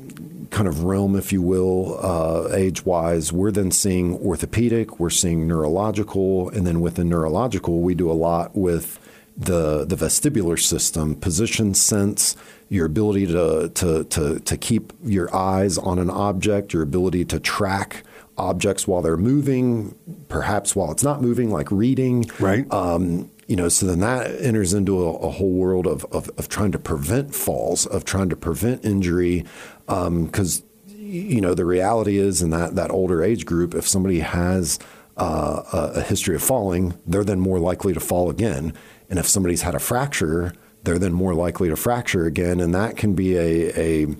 kind 0.53 0.69
of 0.69 0.85
realm, 0.85 1.17
if 1.17 1.33
you 1.33 1.43
will, 1.43 1.99
uh, 2.01 2.55
age 2.55 2.85
wise, 2.85 3.33
we're 3.33 3.51
then 3.51 3.71
seeing 3.71 4.17
orthopedic, 4.19 5.01
we're 5.01 5.11
seeing 5.11 5.49
neurological, 5.49 6.51
and 6.51 6.67
then 6.67 6.81
within 6.81 7.09
neurological, 7.09 7.81
we 7.81 7.95
do 7.95 8.11
a 8.11 8.15
lot 8.15 8.55
with 8.55 9.01
the 9.37 9.87
the 9.87 9.97
vestibular 9.97 10.61
system, 10.61 11.17
position 11.17 11.73
sense, 11.73 12.37
your 12.69 12.87
ability 12.87 13.27
to 13.27 13.71
to 13.75 14.05
to 14.05 14.41
to 14.41 14.57
keep 14.59 14.93
your 15.03 15.35
eyes 15.35 15.79
on 15.79 15.99
an 15.99 16.11
object, 16.11 16.75
your 16.75 16.83
ability 16.83 17.25
to 17.25 17.41
track 17.41 18.05
objects 18.37 18.87
while 18.87 19.03
they're 19.03 19.17
moving, 19.17 19.95
perhaps 20.29 20.77
while 20.77 20.93
it's 20.93 21.03
not 21.03 21.23
moving, 21.23 21.51
like 21.51 21.71
reading. 21.71 22.31
Right. 22.39 22.71
Um, 22.71 23.31
you 23.49 23.57
know, 23.57 23.69
so 23.69 23.87
then 23.87 24.01
that 24.01 24.41
enters 24.41 24.73
into 24.73 25.05
a, 25.05 25.13
a 25.13 25.31
whole 25.31 25.53
world 25.53 25.87
of, 25.87 26.07
of, 26.07 26.31
of, 26.39 26.49
trying 26.49 26.73
to 26.73 26.79
prevent 26.79 27.35
falls, 27.35 27.85
of 27.85 28.05
trying 28.05 28.31
to 28.31 28.37
prevent 28.37 28.83
injury, 28.85 29.45
because 29.87 30.61
um, 30.61 30.67
you 30.89 31.41
know 31.41 31.55
the 31.55 31.65
reality 31.65 32.19
is 32.19 32.43
in 32.43 32.51
that 32.51 32.75
that 32.77 32.91
older 32.91 33.23
age 33.23 33.47
group, 33.47 33.75
if 33.75 33.87
somebody 33.87 34.21
has 34.21 34.79
uh, 35.17 35.63
a, 35.73 35.99
a 35.99 36.01
history 36.03 36.35
of 36.35 36.43
falling, 36.43 36.99
they're 37.07 37.25
then 37.25 37.41
more 37.41 37.59
likely 37.59 37.93
to 37.93 38.01
fall 38.01 38.31
again, 38.31 38.73
and 39.11 39.19
if 39.19 39.29
somebody's 39.29 39.63
had 39.63 39.75
a 39.75 39.79
fracture, 39.79 40.53
they're 40.85 40.99
then 40.99 41.13
more 41.13 41.35
likely 41.35 41.69
to 41.69 41.77
fracture 41.77 42.27
again, 42.27 42.61
and 42.61 42.75
that 42.75 42.97
can 42.97 43.15
be 43.15 43.37
a, 43.37 43.79
a 43.79 44.17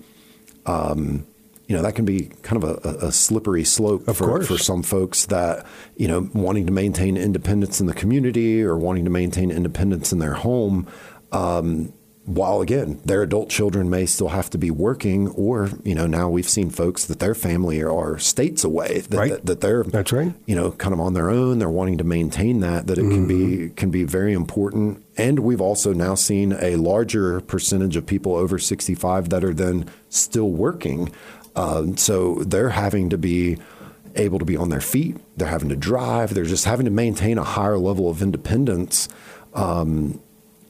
um, 0.65 1.25
you 1.67 1.75
know 1.75 1.81
that 1.81 1.95
can 1.95 2.05
be 2.05 2.29
kind 2.41 2.61
of 2.61 2.85
a, 2.85 3.07
a 3.07 3.11
slippery 3.11 3.63
slope 3.63 4.05
for, 4.15 4.43
for 4.43 4.57
some 4.57 4.83
folks 4.83 5.25
that 5.27 5.65
you 5.95 6.07
know 6.07 6.29
wanting 6.33 6.65
to 6.65 6.71
maintain 6.71 7.17
independence 7.17 7.79
in 7.79 7.87
the 7.87 7.93
community 7.93 8.61
or 8.61 8.77
wanting 8.77 9.05
to 9.05 9.09
maintain 9.09 9.49
independence 9.49 10.11
in 10.11 10.19
their 10.19 10.33
home. 10.33 10.87
Um, 11.31 11.93
while 12.25 12.61
again, 12.61 13.01
their 13.03 13.21
adult 13.21 13.49
children 13.49 13.89
may 13.89 14.05
still 14.05 14.29
have 14.29 14.49
to 14.51 14.57
be 14.57 14.71
working, 14.71 15.27
or 15.29 15.69
you 15.83 15.93
know, 15.93 16.07
now 16.07 16.29
we've 16.29 16.47
seen 16.47 16.69
folks 16.69 17.05
that 17.05 17.19
their 17.19 17.35
family 17.35 17.83
are 17.83 18.17
states 18.17 18.63
away, 18.63 19.01
that, 19.09 19.17
right. 19.17 19.31
that, 19.31 19.45
that, 19.45 19.61
they're 19.61 19.83
that's 19.83 20.13
right, 20.13 20.33
you 20.45 20.55
know, 20.55 20.71
kind 20.71 20.93
of 20.93 21.01
on 21.01 21.13
their 21.13 21.29
own. 21.29 21.59
They're 21.59 21.69
wanting 21.69 21.97
to 21.97 22.05
maintain 22.05 22.61
that. 22.61 22.87
That 22.87 22.97
it 22.97 23.01
mm-hmm. 23.01 23.11
can 23.11 23.27
be 23.27 23.35
mm-hmm. 23.35 23.73
can 23.75 23.91
be 23.91 24.03
very 24.05 24.31
important. 24.31 25.03
And 25.17 25.39
we've 25.39 25.61
also 25.61 25.93
now 25.93 26.15
seen 26.15 26.53
a 26.53 26.77
larger 26.77 27.41
percentage 27.41 27.97
of 27.97 28.05
people 28.05 28.35
over 28.35 28.57
65 28.57 29.29
that 29.29 29.43
are 29.43 29.53
then 29.53 29.89
still 30.09 30.49
working. 30.49 31.11
Um, 31.55 31.97
so 31.97 32.35
they're 32.35 32.69
having 32.69 33.09
to 33.09 33.17
be 33.17 33.57
able 34.15 34.39
to 34.39 34.45
be 34.45 34.55
on 34.55 34.69
their 34.69 34.81
feet. 34.81 35.17
They're 35.37 35.49
having 35.49 35.69
to 35.69 35.75
drive. 35.75 36.33
They're 36.33 36.45
just 36.45 36.65
having 36.65 36.85
to 36.85 36.91
maintain 36.91 37.37
a 37.37 37.43
higher 37.43 37.77
level 37.77 38.09
of 38.09 38.21
independence 38.21 39.09
um, 39.53 40.21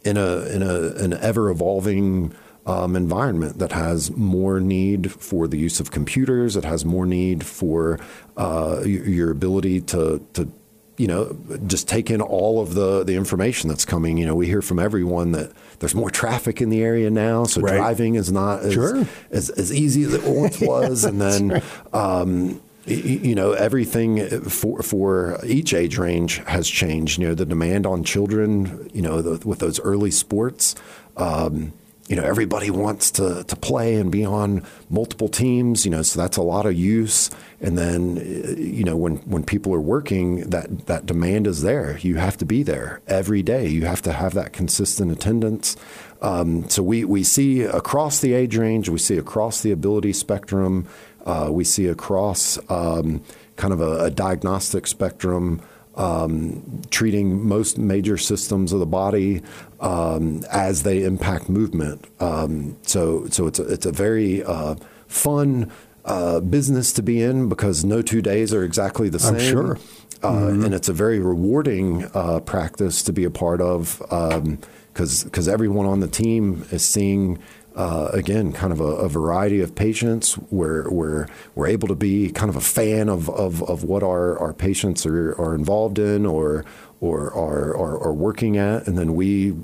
in 0.04 0.18
a 0.18 0.46
in 0.48 0.64
a 0.64 0.94
an 1.04 1.14
ever 1.14 1.50
evolving 1.50 2.34
um, 2.66 2.96
environment 2.96 3.60
that 3.60 3.72
has 3.74 4.12
more 4.12 4.60
need 4.60 5.12
for 5.12 5.48
the 5.48 5.58
use 5.58 5.80
of 5.80 5.92
computers. 5.92 6.56
It 6.56 6.64
has 6.64 6.86
more 6.86 7.06
need 7.06 7.46
for 7.46 8.00
uh, 8.38 8.82
your 8.86 9.32
ability 9.32 9.82
to 9.82 10.26
to 10.34 10.52
you 10.98 11.08
know, 11.08 11.36
just 11.66 11.88
take 11.88 12.12
in 12.12 12.22
all 12.22 12.62
of 12.62 12.76
the, 12.76 13.04
the 13.04 13.16
information 13.16 13.68
that's 13.68 13.86
coming. 13.86 14.18
You 14.18 14.26
know, 14.26 14.36
we 14.36 14.46
hear 14.46 14.62
from 14.62 14.80
everyone 14.80 15.32
that 15.32 15.52
there's 15.80 15.96
more 15.96 16.12
traffic 16.12 16.62
in 16.62 16.70
the 16.70 16.84
area 16.84 17.10
now, 17.10 17.46
so 17.46 17.62
right. 17.62 17.76
driving 17.76 18.16
is 18.16 18.32
not 18.32 18.62
as, 18.62 18.74
sure. 18.74 19.08
as, 19.32 19.50
as, 19.50 19.74
easy 19.74 20.04
as 20.04 20.14
it 20.14 20.24
once 20.24 20.62
was. 20.62 21.04
and 21.04 21.20
then, 21.20 21.50
right. 21.50 21.64
um, 21.94 22.62
you 22.86 23.36
know, 23.36 23.54
everything 23.54 24.42
for 24.42 24.84
for 24.84 25.40
each 25.46 25.74
age 25.74 25.98
range 25.98 26.38
has 26.46 26.68
changed. 26.68 27.20
You 27.20 27.30
know, 27.30 27.36
the 27.36 27.46
demand 27.46 27.86
on 27.86 28.04
children, 28.04 28.90
you 28.94 29.02
know, 29.02 29.22
the, 29.22 29.48
with 29.48 29.60
those 29.60 29.80
early 29.80 30.12
sports. 30.12 30.76
Um, 31.16 31.74
you 32.10 32.18
know 32.18 32.24
everybody 32.24 32.70
wants 32.70 33.12
to 33.12 33.44
to 33.46 33.56
play 33.56 33.96
and 33.96 34.12
be 34.12 34.26
on 34.26 34.66
multiple 34.90 35.30
teams 35.30 35.86
you 35.86 35.92
know 35.92 36.02
so 36.02 36.20
that's 36.20 36.38
a 36.38 36.42
lot 36.42 36.66
of 36.66 36.74
use 36.74 37.30
and 37.62 37.78
then 37.78 38.18
you 38.58 38.84
know 38.84 38.98
when 38.98 39.18
when 39.20 39.44
people 39.44 39.74
are 39.74 39.80
working 39.80 40.50
that 40.50 40.86
that 40.88 41.06
demand 41.06 41.48
is 41.48 41.62
there 41.62 41.98
you 42.00 42.18
have 42.18 42.38
to 42.38 42.46
be 42.46 42.62
there 42.62 43.02
every 43.08 43.42
day 43.42 43.68
you 43.68 43.86
have 43.86 44.02
to 44.02 44.12
have 44.12 44.34
that 44.34 44.52
consistent 44.52 45.12
attendance 45.12 45.78
um, 46.22 46.68
so 46.70 46.84
we 46.84 47.06
we 47.06 47.24
see 47.24 47.62
across 47.62 48.20
the 48.20 48.34
age 48.34 48.58
range 48.58 48.90
we 48.90 49.00
see 49.00 49.18
across 49.18 49.62
the 49.62 49.72
ability 49.72 50.12
spectrum 50.12 50.88
uh, 51.24 51.50
we 51.52 51.64
see 51.64 51.88
across 51.88 52.58
um, 52.70 53.24
kind 53.56 53.74
of 53.74 53.82
a, 53.82 54.06
a 54.06 54.10
diagnostic 54.10 54.88
spectrum 54.88 55.62
um, 55.96 56.82
treating 56.90 57.46
most 57.48 57.78
major 57.78 58.18
systems 58.18 58.74
of 58.74 58.80
the 58.80 58.86
body 58.86 59.42
um, 59.80 60.44
as 60.52 60.84
they 60.84 61.04
impact 61.04 61.50
movement. 61.50 62.06
Um, 62.20 62.78
so, 62.82 63.28
so 63.28 63.48
it's 63.48 63.60
a, 63.60 63.72
it's 63.72 63.86
a 63.86 63.92
very 63.92 64.44
uh, 64.44 64.76
fun 65.08 65.72
uh, 66.06 66.40
business 66.40 66.92
to 66.94 67.04
be 67.04 67.22
in 67.22 67.48
because 67.48 67.86
no 67.86 68.02
two 68.02 68.22
days 68.22 68.54
are 68.54 68.64
exactly 68.64 69.10
the 69.10 69.20
same. 69.20 69.36
I'm 69.36 69.42
sure. 69.42 69.78
Uh, 70.22 70.32
mm-hmm. 70.32 70.66
And 70.66 70.74
it's 70.74 70.88
a 70.88 70.94
very 70.94 71.20
rewarding 71.20 72.10
uh, 72.14 72.40
practice 72.40 73.04
to 73.04 73.14
be 73.14 73.26
a 73.26 73.30
part 73.30 73.60
of 73.62 74.00
because 74.00 74.34
um, 74.36 74.60
because 74.94 75.48
everyone 75.48 75.86
on 75.86 76.00
the 76.00 76.08
team 76.08 76.66
is 76.72 76.84
seeing 76.84 77.40
uh, 77.76 78.10
again, 78.14 78.54
kind 78.54 78.72
of 78.72 78.80
a, 78.80 78.84
a, 78.84 79.10
variety 79.10 79.60
of 79.60 79.74
patients 79.74 80.34
where, 80.50 80.84
where 80.90 81.28
we're 81.56 81.68
able 81.68 81.88
to 81.88 81.96
be 81.96 82.32
kind 82.32 82.50
of 82.50 82.56
a 82.56 82.62
fan 82.62 83.10
of, 83.10 83.30
of, 83.30 83.64
of 83.64 83.84
what 83.84 84.04
our, 84.04 84.38
our 84.38 84.54
patients 84.54 85.06
are, 85.06 85.32
are 85.42 85.56
involved 85.56 85.98
in 85.98 86.26
or, 86.26 86.64
or 87.02 87.34
are, 87.34 87.76
are, 87.76 88.00
are 88.04 88.14
working 88.14 88.58
at. 88.58 88.88
And 88.88 88.98
then 88.98 89.16
we 89.16 89.56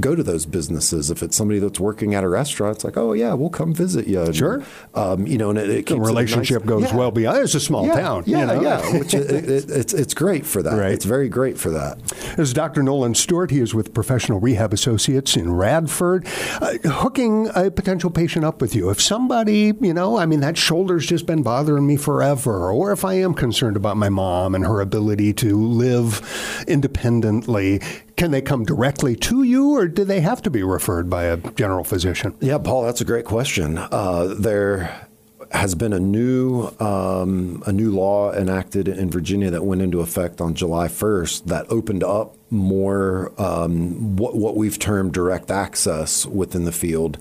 go 0.00 0.14
to 0.14 0.22
those 0.22 0.46
businesses. 0.46 1.10
If 1.10 1.22
it's 1.22 1.36
somebody 1.36 1.60
that's 1.60 1.78
working 1.78 2.14
at 2.14 2.24
a 2.24 2.28
restaurant, 2.28 2.76
it's 2.76 2.84
like, 2.84 2.96
oh 2.96 3.12
yeah, 3.12 3.34
we'll 3.34 3.50
come 3.50 3.72
visit 3.72 4.06
you. 4.06 4.22
And, 4.22 4.34
sure. 4.34 4.64
Um, 4.94 5.26
you 5.26 5.38
know, 5.38 5.50
and 5.50 5.58
it, 5.58 5.70
it 5.70 5.86
the 5.86 6.00
relationship 6.00 6.62
nice, 6.62 6.68
goes 6.68 6.82
yeah. 6.84 6.96
well 6.96 7.10
beyond. 7.10 7.38
It's 7.38 7.54
a 7.54 7.60
small 7.60 7.86
yeah, 7.86 7.94
town. 7.94 8.24
Yeah, 8.26 8.40
you 8.40 8.46
know? 8.46 8.60
yeah. 8.60 8.98
Which 8.98 9.14
it, 9.14 9.30
it, 9.30 9.70
it's 9.70 9.94
it's 9.94 10.14
great 10.14 10.44
for 10.44 10.62
that. 10.62 10.76
Right. 10.76 10.92
It's 10.92 11.04
very 11.04 11.28
great 11.28 11.58
for 11.58 11.70
that. 11.70 12.02
This 12.02 12.48
is 12.48 12.52
Dr. 12.52 12.82
Nolan 12.82 13.14
Stuart. 13.14 13.50
He 13.50 13.60
is 13.60 13.74
with 13.74 13.94
Professional 13.94 14.40
Rehab 14.40 14.72
Associates 14.72 15.36
in 15.36 15.52
Radford, 15.52 16.26
uh, 16.60 16.74
hooking 16.84 17.48
a 17.54 17.70
potential 17.70 18.10
patient 18.10 18.44
up 18.44 18.60
with 18.60 18.74
you. 18.74 18.90
If 18.90 19.00
somebody, 19.00 19.72
you 19.80 19.94
know, 19.94 20.18
I 20.18 20.26
mean, 20.26 20.40
that 20.40 20.56
shoulder's 20.56 21.06
just 21.06 21.26
been 21.26 21.42
bothering 21.42 21.86
me 21.86 21.96
forever, 21.96 22.70
or 22.70 22.92
if 22.92 23.04
I 23.04 23.14
am 23.14 23.34
concerned 23.34 23.76
about 23.76 23.96
my 23.96 24.08
mom 24.08 24.54
and 24.54 24.64
her 24.64 24.80
ability 24.80 25.34
to 25.34 25.56
live 25.56 26.64
independently, 26.66 27.80
can 28.16 28.30
they 28.30 28.40
come 28.40 28.64
directly 28.64 29.16
to 29.16 29.42
you, 29.42 29.72
or 29.76 29.88
do 29.88 30.04
they 30.04 30.20
have 30.20 30.42
to 30.42 30.50
be 30.50 30.62
referred 30.62 31.10
by 31.10 31.24
a 31.24 31.36
general 31.36 31.84
physician? 31.84 32.36
Yeah, 32.40 32.58
Paul, 32.58 32.84
that's 32.84 33.00
a 33.00 33.04
great 33.04 33.24
question. 33.24 33.78
Uh, 33.78 34.34
there 34.38 35.08
has 35.50 35.74
been 35.74 35.92
a 35.92 36.00
new 36.00 36.68
um, 36.80 37.62
a 37.66 37.72
new 37.72 37.92
law 37.92 38.32
enacted 38.32 38.88
in 38.88 39.10
Virginia 39.10 39.50
that 39.50 39.64
went 39.64 39.82
into 39.82 40.00
effect 40.00 40.40
on 40.40 40.54
July 40.54 40.88
1st 40.88 41.46
that 41.46 41.66
opened 41.70 42.02
up 42.02 42.36
more 42.50 43.32
um, 43.40 44.16
what, 44.16 44.36
what 44.36 44.56
we've 44.56 44.78
termed 44.78 45.12
direct 45.12 45.50
access 45.50 46.26
within 46.26 46.64
the 46.64 46.72
field. 46.72 47.18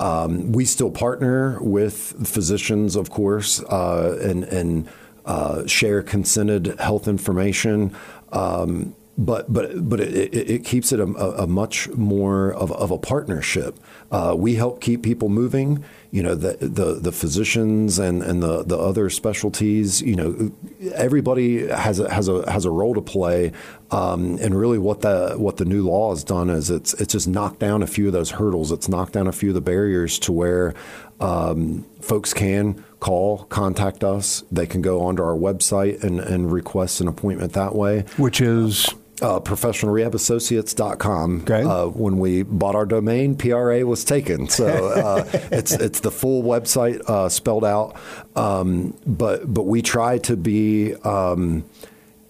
Um, 0.00 0.52
we 0.52 0.64
still 0.64 0.90
partner 0.90 1.58
with 1.60 2.26
physicians, 2.26 2.96
of 2.96 3.10
course, 3.10 3.62
uh, 3.64 4.18
and, 4.20 4.44
and 4.44 4.88
uh, 5.24 5.66
share 5.66 6.02
consented 6.02 6.78
health 6.80 7.06
information. 7.06 7.94
Um, 8.32 8.96
but 9.16 9.52
but 9.52 9.88
but 9.88 10.00
it, 10.00 10.34
it 10.34 10.64
keeps 10.64 10.92
it 10.92 10.98
a, 10.98 11.04
a, 11.04 11.46
much 11.46 11.88
more 11.90 12.52
of, 12.52 12.72
of 12.72 12.90
a 12.90 12.98
partnership. 12.98 13.78
Uh, 14.10 14.34
we 14.36 14.56
help 14.56 14.80
keep 14.80 15.02
people 15.02 15.28
moving. 15.28 15.84
You 16.10 16.22
know, 16.22 16.34
the 16.34 16.56
the, 16.60 16.94
the 16.94 17.12
physicians 17.12 17.98
and, 17.98 18.22
and 18.22 18.42
the, 18.42 18.64
the 18.64 18.76
other 18.76 19.08
specialties. 19.10 20.02
You 20.02 20.16
know, 20.16 20.52
everybody 20.94 21.68
has 21.68 22.00
a, 22.00 22.12
has 22.12 22.28
a 22.28 22.50
has 22.50 22.64
a 22.64 22.70
role 22.70 22.94
to 22.94 23.00
play. 23.00 23.52
Um, 23.90 24.38
and 24.40 24.58
really, 24.58 24.78
what 24.78 25.02
the 25.02 25.34
what 25.36 25.58
the 25.58 25.64
new 25.64 25.84
law 25.84 26.10
has 26.10 26.24
done 26.24 26.50
is 26.50 26.70
it's 26.70 26.94
it's 26.94 27.12
just 27.12 27.28
knocked 27.28 27.60
down 27.60 27.82
a 27.82 27.86
few 27.86 28.08
of 28.08 28.12
those 28.12 28.32
hurdles. 28.32 28.72
It's 28.72 28.88
knocked 28.88 29.12
down 29.12 29.28
a 29.28 29.32
few 29.32 29.50
of 29.50 29.54
the 29.54 29.60
barriers 29.60 30.18
to 30.20 30.32
where 30.32 30.74
um, 31.20 31.86
folks 32.00 32.34
can 32.34 32.84
call, 32.98 33.44
contact 33.44 34.02
us. 34.02 34.42
They 34.50 34.66
can 34.66 34.82
go 34.82 35.02
onto 35.02 35.22
our 35.22 35.36
website 35.36 36.02
and, 36.02 36.18
and 36.18 36.50
request 36.50 37.00
an 37.00 37.06
appointment 37.06 37.52
that 37.52 37.74
way. 37.74 38.04
Which 38.16 38.40
is 38.40 38.88
uh, 39.24 39.40
professionalrehabassociates.com. 39.40 41.40
Okay. 41.42 41.62
Uh, 41.62 41.86
when 41.86 42.18
we 42.18 42.42
bought 42.42 42.74
our 42.74 42.84
domain, 42.84 43.36
PRA 43.36 43.86
was 43.86 44.04
taken. 44.04 44.48
So 44.48 44.66
uh, 44.66 45.24
it's 45.50 45.72
it's 45.72 46.00
the 46.00 46.10
full 46.10 46.42
website 46.42 47.00
uh, 47.08 47.30
spelled 47.30 47.64
out. 47.64 47.96
Um, 48.36 48.94
but 49.06 49.50
but 49.52 49.62
we 49.62 49.80
try 49.80 50.18
to 50.18 50.36
be 50.36 50.94
um, 50.96 51.64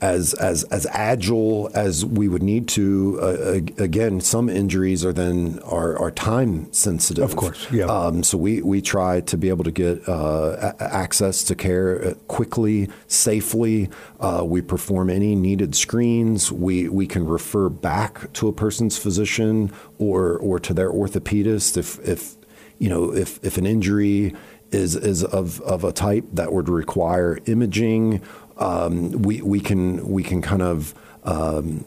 as 0.04 0.34
as 0.34 0.64
as 0.64 0.86
agile 0.90 1.70
as 1.74 2.04
we 2.04 2.28
would 2.28 2.42
need 2.42 2.68
to. 2.68 3.18
Uh, 3.22 3.82
again, 3.82 4.20
some 4.20 4.50
injuries 4.50 5.02
are 5.04 5.12
then 5.14 5.58
are, 5.64 5.98
are 5.98 6.10
time 6.10 6.70
sensitive. 6.72 7.24
Of 7.24 7.36
course, 7.36 7.70
yeah. 7.72 7.86
Um, 7.86 8.22
so 8.22 8.36
we 8.36 8.60
we 8.60 8.82
try 8.82 9.20
to 9.22 9.36
be 9.38 9.48
able 9.48 9.64
to 9.64 9.70
get 9.70 10.06
uh, 10.06 10.74
a- 10.78 10.94
access 10.94 11.42
to 11.44 11.54
care 11.54 12.04
uh, 12.04 12.14
quickly, 12.28 12.90
safely. 13.06 13.88
Uh, 14.20 14.42
we 14.44 14.60
perform 14.60 15.08
any 15.08 15.34
needed 15.34 15.74
screens. 15.74 16.52
We 16.52 16.88
we 16.88 17.06
can 17.06 17.26
refer 17.26 17.70
back 17.70 18.30
to 18.34 18.48
a 18.48 18.52
person's 18.52 18.98
physician 18.98 19.72
or 19.98 20.36
or 20.38 20.60
to 20.60 20.74
their 20.74 20.90
orthopedist 20.90 21.78
if 21.78 21.98
if 22.06 22.36
you 22.78 22.90
know 22.90 23.14
if 23.14 23.42
if 23.42 23.56
an 23.56 23.64
injury 23.64 24.34
is 24.70 24.96
is 24.96 25.22
of 25.24 25.60
of 25.62 25.84
a 25.84 25.92
type 25.92 26.24
that 26.32 26.52
would 26.52 26.68
require 26.68 27.38
imaging 27.46 28.20
um, 28.58 29.12
we 29.22 29.42
we 29.42 29.60
can 29.60 30.06
we 30.08 30.22
can 30.22 30.42
kind 30.42 30.62
of 30.62 30.94
um, 31.24 31.84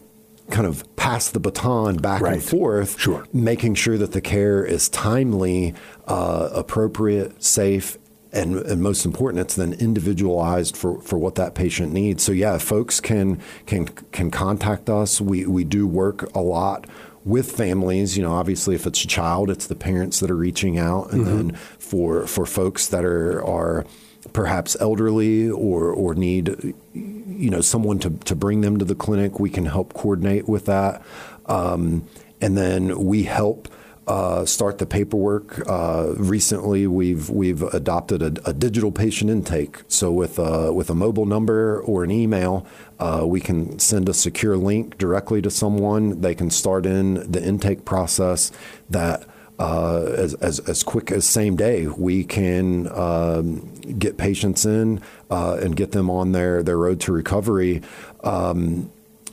kind 0.50 0.66
of 0.66 0.84
pass 0.96 1.30
the 1.30 1.40
baton 1.40 1.96
back 1.98 2.22
Right. 2.22 2.34
and 2.34 2.42
forth, 2.42 2.98
Sure. 2.98 3.24
making 3.32 3.74
sure 3.74 3.98
that 3.98 4.12
the 4.12 4.20
care 4.20 4.64
is 4.64 4.88
timely, 4.88 5.74
uh, 6.06 6.48
appropriate, 6.52 7.42
safe. 7.42 7.98
And, 8.30 8.56
and 8.56 8.82
most 8.82 9.06
important, 9.06 9.40
it's 9.40 9.54
then 9.54 9.72
individualized 9.72 10.76
for, 10.76 11.00
for 11.00 11.18
what 11.18 11.36
that 11.36 11.54
patient 11.54 11.94
needs. 11.94 12.22
So 12.22 12.30
yeah, 12.32 12.58
folks 12.58 13.00
can 13.00 13.40
can 13.64 13.86
can 14.12 14.30
contact 14.30 14.90
us. 14.90 15.18
We 15.18 15.46
we 15.46 15.64
do 15.64 15.86
work 15.86 16.30
a 16.36 16.40
lot 16.40 16.86
with 17.24 17.50
families. 17.50 18.18
You 18.18 18.24
know, 18.24 18.32
obviously, 18.34 18.74
if 18.74 18.86
it's 18.86 19.02
a 19.02 19.06
child, 19.06 19.48
it's 19.48 19.66
the 19.66 19.74
parents 19.74 20.20
that 20.20 20.30
are 20.30 20.36
reaching 20.36 20.76
out, 20.78 21.10
and 21.10 21.26
then 21.26 21.52
for 21.78 22.26
for 22.26 22.44
folks 22.44 22.86
that 22.88 23.02
are 23.02 23.42
are 23.42 23.86
perhaps 24.32 24.76
elderly 24.80 25.48
or 25.50 25.90
or 25.90 26.14
need 26.14 26.74
you 26.94 27.50
know 27.50 27.60
someone 27.60 27.98
to, 27.98 28.10
to 28.10 28.34
bring 28.34 28.60
them 28.60 28.78
to 28.78 28.84
the 28.84 28.94
clinic 28.94 29.38
we 29.38 29.50
can 29.50 29.66
help 29.66 29.94
coordinate 29.94 30.48
with 30.48 30.66
that 30.66 31.02
um, 31.46 32.06
and 32.40 32.56
then 32.56 33.04
we 33.04 33.24
help 33.24 33.68
uh, 34.08 34.46
start 34.46 34.78
the 34.78 34.86
paperwork. 34.86 35.68
Uh, 35.68 36.14
recently, 36.16 36.86
we've 36.86 37.28
we've 37.28 37.62
adopted 37.62 38.22
a, 38.22 38.48
a 38.48 38.54
digital 38.54 38.90
patient 38.90 39.30
intake. 39.30 39.82
So 39.86 40.10
with 40.10 40.38
a, 40.38 40.72
with 40.72 40.88
a 40.88 40.94
mobile 40.94 41.26
number 41.26 41.80
or 41.82 42.04
an 42.04 42.10
email, 42.10 42.66
uh, 42.98 43.24
we 43.26 43.40
can 43.40 43.78
send 43.78 44.08
a 44.08 44.14
secure 44.14 44.56
link 44.56 44.96
directly 44.96 45.42
to 45.42 45.50
someone. 45.50 46.22
They 46.22 46.34
can 46.34 46.48
start 46.48 46.86
in 46.86 47.30
the 47.30 47.44
intake 47.44 47.84
process. 47.84 48.50
That 48.88 49.26
uh, 49.58 50.02
as, 50.16 50.34
as, 50.34 50.60
as 50.60 50.82
quick 50.82 51.10
as 51.10 51.26
same 51.26 51.56
day, 51.56 51.86
we 51.86 52.24
can 52.24 52.90
um, 52.92 53.74
get 53.98 54.16
patients 54.16 54.64
in 54.64 55.00
uh, 55.30 55.58
and 55.60 55.76
get 55.76 55.92
them 55.92 56.08
on 56.10 56.32
their, 56.32 56.62
their 56.62 56.78
road 56.78 57.00
to 57.00 57.12
recovery. 57.12 57.82
Um, 58.22 58.90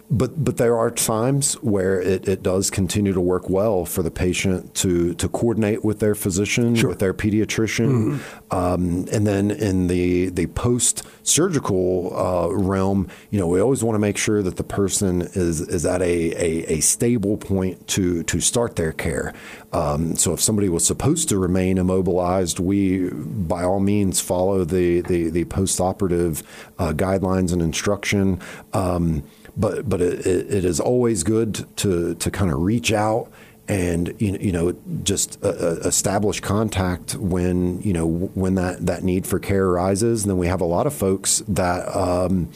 but 0.09 0.43
but 0.43 0.57
there 0.57 0.77
are 0.77 0.91
times 0.91 1.55
where 1.55 1.99
it, 1.99 2.27
it 2.27 2.43
does 2.43 2.69
continue 2.69 3.13
to 3.13 3.21
work 3.21 3.49
well 3.49 3.85
for 3.85 4.03
the 4.03 4.11
patient 4.11 4.75
to 4.75 5.15
to 5.15 5.27
coordinate 5.27 5.83
with 5.83 5.99
their 5.99 6.13
physician, 6.13 6.75
with 6.87 6.99
their 6.99 7.13
pediatrician, 7.13 8.19
um, 8.51 9.05
and 9.11 9.25
then 9.25 9.49
in 9.49 9.87
the 9.87 10.29
the 10.29 10.45
post 10.47 11.03
surgical 11.23 12.15
uh, 12.15 12.53
realm, 12.53 13.07
you 13.31 13.39
know, 13.39 13.47
we 13.47 13.59
always 13.59 13.83
want 13.83 13.95
to 13.95 13.99
make 13.99 14.17
sure 14.17 14.43
that 14.43 14.57
the 14.57 14.63
person 14.63 15.21
is 15.21 15.61
is 15.61 15.85
at 15.85 16.01
a, 16.01 16.05
a, 16.05 16.73
a 16.73 16.79
stable 16.81 17.37
point 17.37 17.87
to 17.87 18.21
to 18.23 18.39
start 18.39 18.75
their 18.75 18.91
care. 18.91 19.33
Um, 19.73 20.15
so 20.15 20.33
if 20.33 20.39
somebody 20.39 20.69
was 20.69 20.85
supposed 20.85 21.29
to 21.29 21.39
remain 21.39 21.77
immobilized, 21.77 22.59
we 22.59 23.09
by 23.09 23.63
all 23.63 23.79
means 23.79 24.21
follow 24.21 24.63
the 24.63 25.01
the, 25.01 25.29
the 25.29 25.45
post 25.45 25.81
operative 25.81 26.43
uh, 26.77 26.93
guidelines 26.93 27.51
and 27.51 27.61
instruction. 27.61 28.39
Um, 28.73 29.23
but 29.57 29.87
but 29.87 30.01
it, 30.01 30.25
it, 30.25 30.65
is 30.65 30.79
always 30.79 31.23
good 31.23 31.65
to 31.77 32.15
to 32.15 32.31
kind 32.31 32.51
of 32.51 32.59
reach 32.59 32.91
out 32.91 33.31
and 33.67 34.13
you 34.19 34.31
know, 34.31 34.39
you 34.39 34.51
know 34.51 34.75
just 35.03 35.43
uh, 35.43 35.49
uh, 35.49 35.79
establish 35.85 36.39
contact 36.39 37.15
when 37.15 37.81
you 37.81 37.93
know 37.93 38.05
when 38.07 38.55
that 38.55 38.85
that 38.85 39.03
need 39.03 39.25
for 39.25 39.39
care 39.39 39.65
arises. 39.65 40.23
And 40.23 40.31
then 40.31 40.37
we 40.37 40.47
have 40.47 40.61
a 40.61 40.65
lot 40.65 40.87
of 40.87 40.93
folks 40.93 41.43
that. 41.47 41.95
Um, 41.95 42.49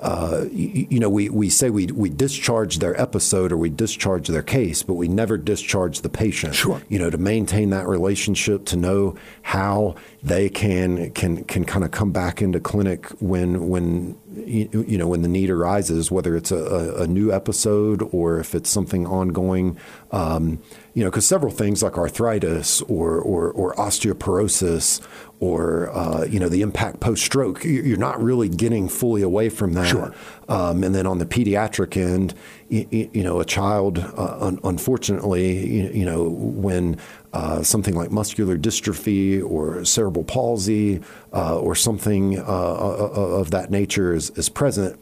uh, 0.00 0.44
you, 0.52 0.86
you 0.90 1.00
know, 1.00 1.10
we, 1.10 1.28
we 1.28 1.50
say 1.50 1.70
we, 1.70 1.86
we 1.86 2.08
discharge 2.08 2.78
their 2.78 2.98
episode 3.00 3.50
or 3.50 3.56
we 3.56 3.68
discharge 3.68 4.28
their 4.28 4.42
case, 4.42 4.82
but 4.84 4.94
we 4.94 5.08
never 5.08 5.36
discharge 5.36 6.02
the 6.02 6.08
patient. 6.08 6.54
Sure. 6.54 6.80
You 6.88 7.00
know, 7.00 7.10
to 7.10 7.18
maintain 7.18 7.70
that 7.70 7.88
relationship, 7.88 8.64
to 8.66 8.76
know 8.76 9.16
how 9.42 9.96
they 10.22 10.48
can 10.48 11.10
can 11.12 11.42
can 11.44 11.64
kind 11.64 11.84
of 11.84 11.90
come 11.90 12.12
back 12.12 12.40
into 12.40 12.60
clinic 12.60 13.06
when 13.20 13.68
when 13.68 14.16
you, 14.46 14.84
you 14.86 14.98
know 14.98 15.08
when 15.08 15.22
the 15.22 15.28
need 15.28 15.50
arises, 15.50 16.10
whether 16.10 16.36
it's 16.36 16.50
a, 16.50 16.94
a, 16.96 17.06
new 17.06 17.32
episode 17.32 18.02
or 18.12 18.38
if 18.38 18.54
it's 18.54 18.70
something 18.70 19.06
ongoing. 19.06 19.78
Um, 20.10 20.60
you 20.94 21.04
know, 21.04 21.10
because 21.10 21.26
several 21.26 21.52
things 21.52 21.82
like 21.82 21.96
arthritis 21.96 22.82
or 22.82 23.20
or, 23.20 23.52
or 23.52 23.74
osteoporosis 23.76 25.00
or 25.40 25.90
uh, 25.90 26.24
you 26.24 26.40
know 26.40 26.48
the 26.48 26.62
impact 26.62 27.00
post 27.00 27.24
stroke, 27.24 27.64
you're 27.64 27.96
not 27.96 28.20
really 28.20 28.48
getting 28.48 28.88
fully 28.88 29.22
away 29.22 29.48
from 29.48 29.74
that. 29.74 29.86
Sure. 29.86 30.14
Um, 30.48 30.82
and 30.82 30.94
then 30.94 31.06
on 31.06 31.18
the 31.18 31.26
pediatric 31.26 31.96
end, 31.96 32.34
you, 32.68 33.10
you 33.12 33.22
know, 33.22 33.38
a 33.38 33.44
child, 33.44 33.98
uh, 33.98 34.38
un- 34.40 34.58
unfortunately, 34.64 35.66
you, 35.66 35.90
you 35.90 36.04
know, 36.04 36.28
when 36.28 36.98
uh, 37.32 37.62
something 37.62 37.94
like 37.94 38.10
muscular 38.10 38.56
dystrophy 38.56 39.42
or 39.44 39.84
cerebral 39.84 40.24
palsy 40.24 41.00
uh, 41.32 41.58
or 41.58 41.74
something 41.74 42.38
uh, 42.38 42.42
of 42.42 43.50
that 43.50 43.70
nature 43.70 44.14
is, 44.14 44.30
is 44.30 44.48
present, 44.48 44.98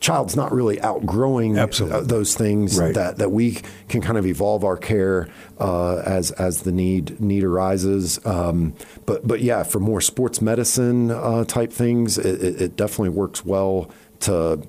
child's 0.00 0.34
not 0.34 0.50
really 0.52 0.80
outgrowing 0.80 1.56
Absolutely. 1.56 1.98
uh, 1.98 2.02
those 2.02 2.34
things 2.34 2.76
Right. 2.78 2.94
that, 2.94 3.18
that 3.18 3.30
we 3.30 3.60
can 3.88 4.00
kind 4.00 4.18
of 4.18 4.26
evolve 4.26 4.64
our 4.64 4.76
care 4.76 5.28
uh, 5.60 5.98
as 5.98 6.32
as 6.32 6.62
the 6.62 6.72
need 6.72 7.20
need 7.20 7.44
arises. 7.44 8.18
Um, 8.26 8.74
but 9.06 9.24
but 9.26 9.40
yeah, 9.40 9.62
for 9.62 9.78
more 9.78 10.00
sports 10.00 10.42
medicine 10.42 11.12
uh, 11.12 11.44
type 11.44 11.72
things, 11.72 12.18
it, 12.18 12.60
it 12.60 12.76
definitely 12.76 13.10
works 13.10 13.44
well 13.44 13.88
to 14.20 14.60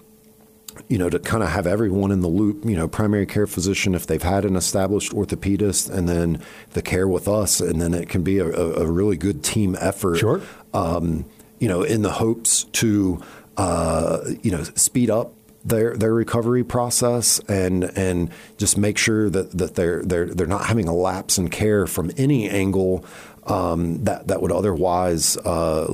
you 0.94 1.00
know, 1.00 1.10
to 1.10 1.18
kind 1.18 1.42
of 1.42 1.50
have 1.50 1.66
everyone 1.66 2.12
in 2.12 2.22
the 2.22 2.28
loop, 2.28 2.66
you 2.66 2.76
know, 2.76 2.88
primary 2.88 3.26
care 3.26 3.48
physician 3.48 3.96
if 3.96 4.06
they've 4.06 4.22
had 4.22 4.46
an 4.46 4.56
established 4.56 5.12
orthopedist, 5.12 5.90
and 5.90 6.08
then 6.08 6.40
the 6.74 6.84
care 6.84 7.08
with 7.08 7.28
us, 7.28 7.60
and 7.60 7.82
then 7.82 7.96
it 7.96 8.10
can 8.10 8.22
be 8.22 8.38
a, 8.38 8.46
a 8.46 8.84
a 8.84 8.86
really 8.86 9.18
good 9.18 9.44
team 9.44 9.76
effort. 9.80 10.18
Sure. 10.18 10.40
Um, 10.72 11.26
you 11.58 11.68
know, 11.68 11.82
in 11.82 12.04
the 12.04 12.12
hopes 12.12 12.66
to, 12.74 13.24
uh, 13.58 14.20
you 14.44 14.52
know, 14.52 14.62
speed 14.76 15.10
up 15.10 15.34
their 15.66 15.96
their 15.96 16.14
recovery 16.14 16.64
process 16.64 17.40
and 17.48 17.86
and 17.96 18.30
just 18.58 18.78
make 18.78 18.98
sure 18.98 19.30
that, 19.30 19.52
that 19.58 19.76
they're 19.76 20.04
they're 20.04 20.28
they're 20.28 20.48
not 20.48 20.66
having 20.66 20.88
a 20.88 20.94
lapse 20.94 21.38
in 21.38 21.50
care 21.50 21.88
from 21.88 22.12
any 22.18 22.50
angle 22.50 23.06
um, 23.46 24.04
that 24.04 24.28
that 24.28 24.42
would 24.42 24.52
otherwise 24.52 25.38
uh, 25.38 25.86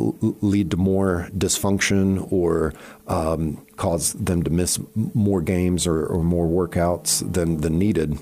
lead 0.41 0.71
to 0.71 0.77
more 0.77 1.29
dysfunction 1.36 2.32
or 2.32 2.73
um, 3.08 3.65
cause 3.75 4.13
them 4.13 4.43
to 4.43 4.49
miss 4.49 4.79
more 4.95 5.41
games 5.41 5.88
or, 5.88 6.05
or 6.05 6.23
more 6.23 6.47
workouts 6.47 7.32
than 7.32 7.62
than 7.62 7.79
needed. 7.79 8.19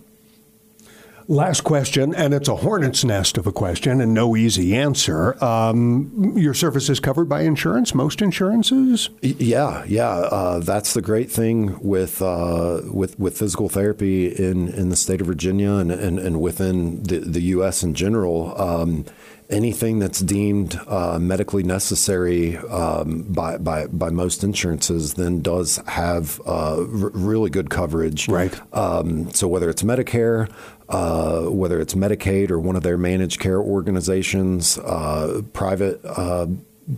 Last 1.30 1.66
question, 1.66 2.16
and 2.16 2.34
it's 2.34 2.48
a 2.48 2.56
hornet's 2.56 3.04
nest 3.04 3.38
of 3.38 3.46
a 3.46 3.52
question 3.52 4.00
and 4.00 4.14
no 4.14 4.38
easy 4.38 4.74
answer. 4.74 5.42
Um, 5.44 6.34
your 6.38 6.54
service 6.54 6.88
is 6.88 7.02
covered 7.02 7.28
by 7.28 7.42
insurance, 7.42 7.94
most 7.94 8.22
insurances? 8.22 9.10
Yeah, 9.22 9.84
yeah, 9.86 10.08
uh, 10.08 10.60
that's 10.60 10.94
the 10.94 11.02
great 11.02 11.30
thing 11.30 11.78
with 11.82 12.22
uh, 12.22 12.82
with 12.86 13.20
with 13.20 13.38
physical 13.38 13.68
therapy 13.68 14.28
in, 14.28 14.70
in 14.70 14.88
the 14.88 14.96
state 14.96 15.20
of 15.20 15.28
Virginia 15.28 15.74
and, 15.74 15.92
and, 15.92 16.18
and 16.18 16.40
within 16.40 17.04
the, 17.04 17.20
the 17.20 17.42
U.S. 17.42 17.84
in 17.84 17.94
general. 17.94 18.54
Um, 18.60 19.04
anything 19.50 20.00
that's 20.00 20.20
deemed 20.20 20.80
uh, 20.88 21.18
medically 21.20 21.64
necessary 21.64 22.58
um, 22.58 23.22
by, 23.24 23.58
by 23.58 23.88
by 23.88 24.10
most 24.10 24.44
insurances 24.44 25.14
then 25.14 25.42
does 25.42 25.78
have 25.88 26.42
uh, 26.46 26.78
r- 26.80 26.86
really 27.14 27.50
good 27.50 27.70
coverage. 27.70 28.28
Right. 28.28 28.60
Um, 28.74 29.34
so 29.34 29.48
whether 29.48 29.70
it's 29.70 29.84
Medicare, 29.84 30.52
uh, 30.90 31.44
whether 31.44 31.80
it's 31.80 31.94
Medicaid 31.94 32.52
or 32.52 32.60
one 32.60 32.76
of 32.76 32.84
their 32.84 32.98
managed 32.98 33.40
care 33.40 33.62
organizations, 33.62 34.78
uh, 34.80 35.42
private 35.54 36.02
uh, 36.04 36.48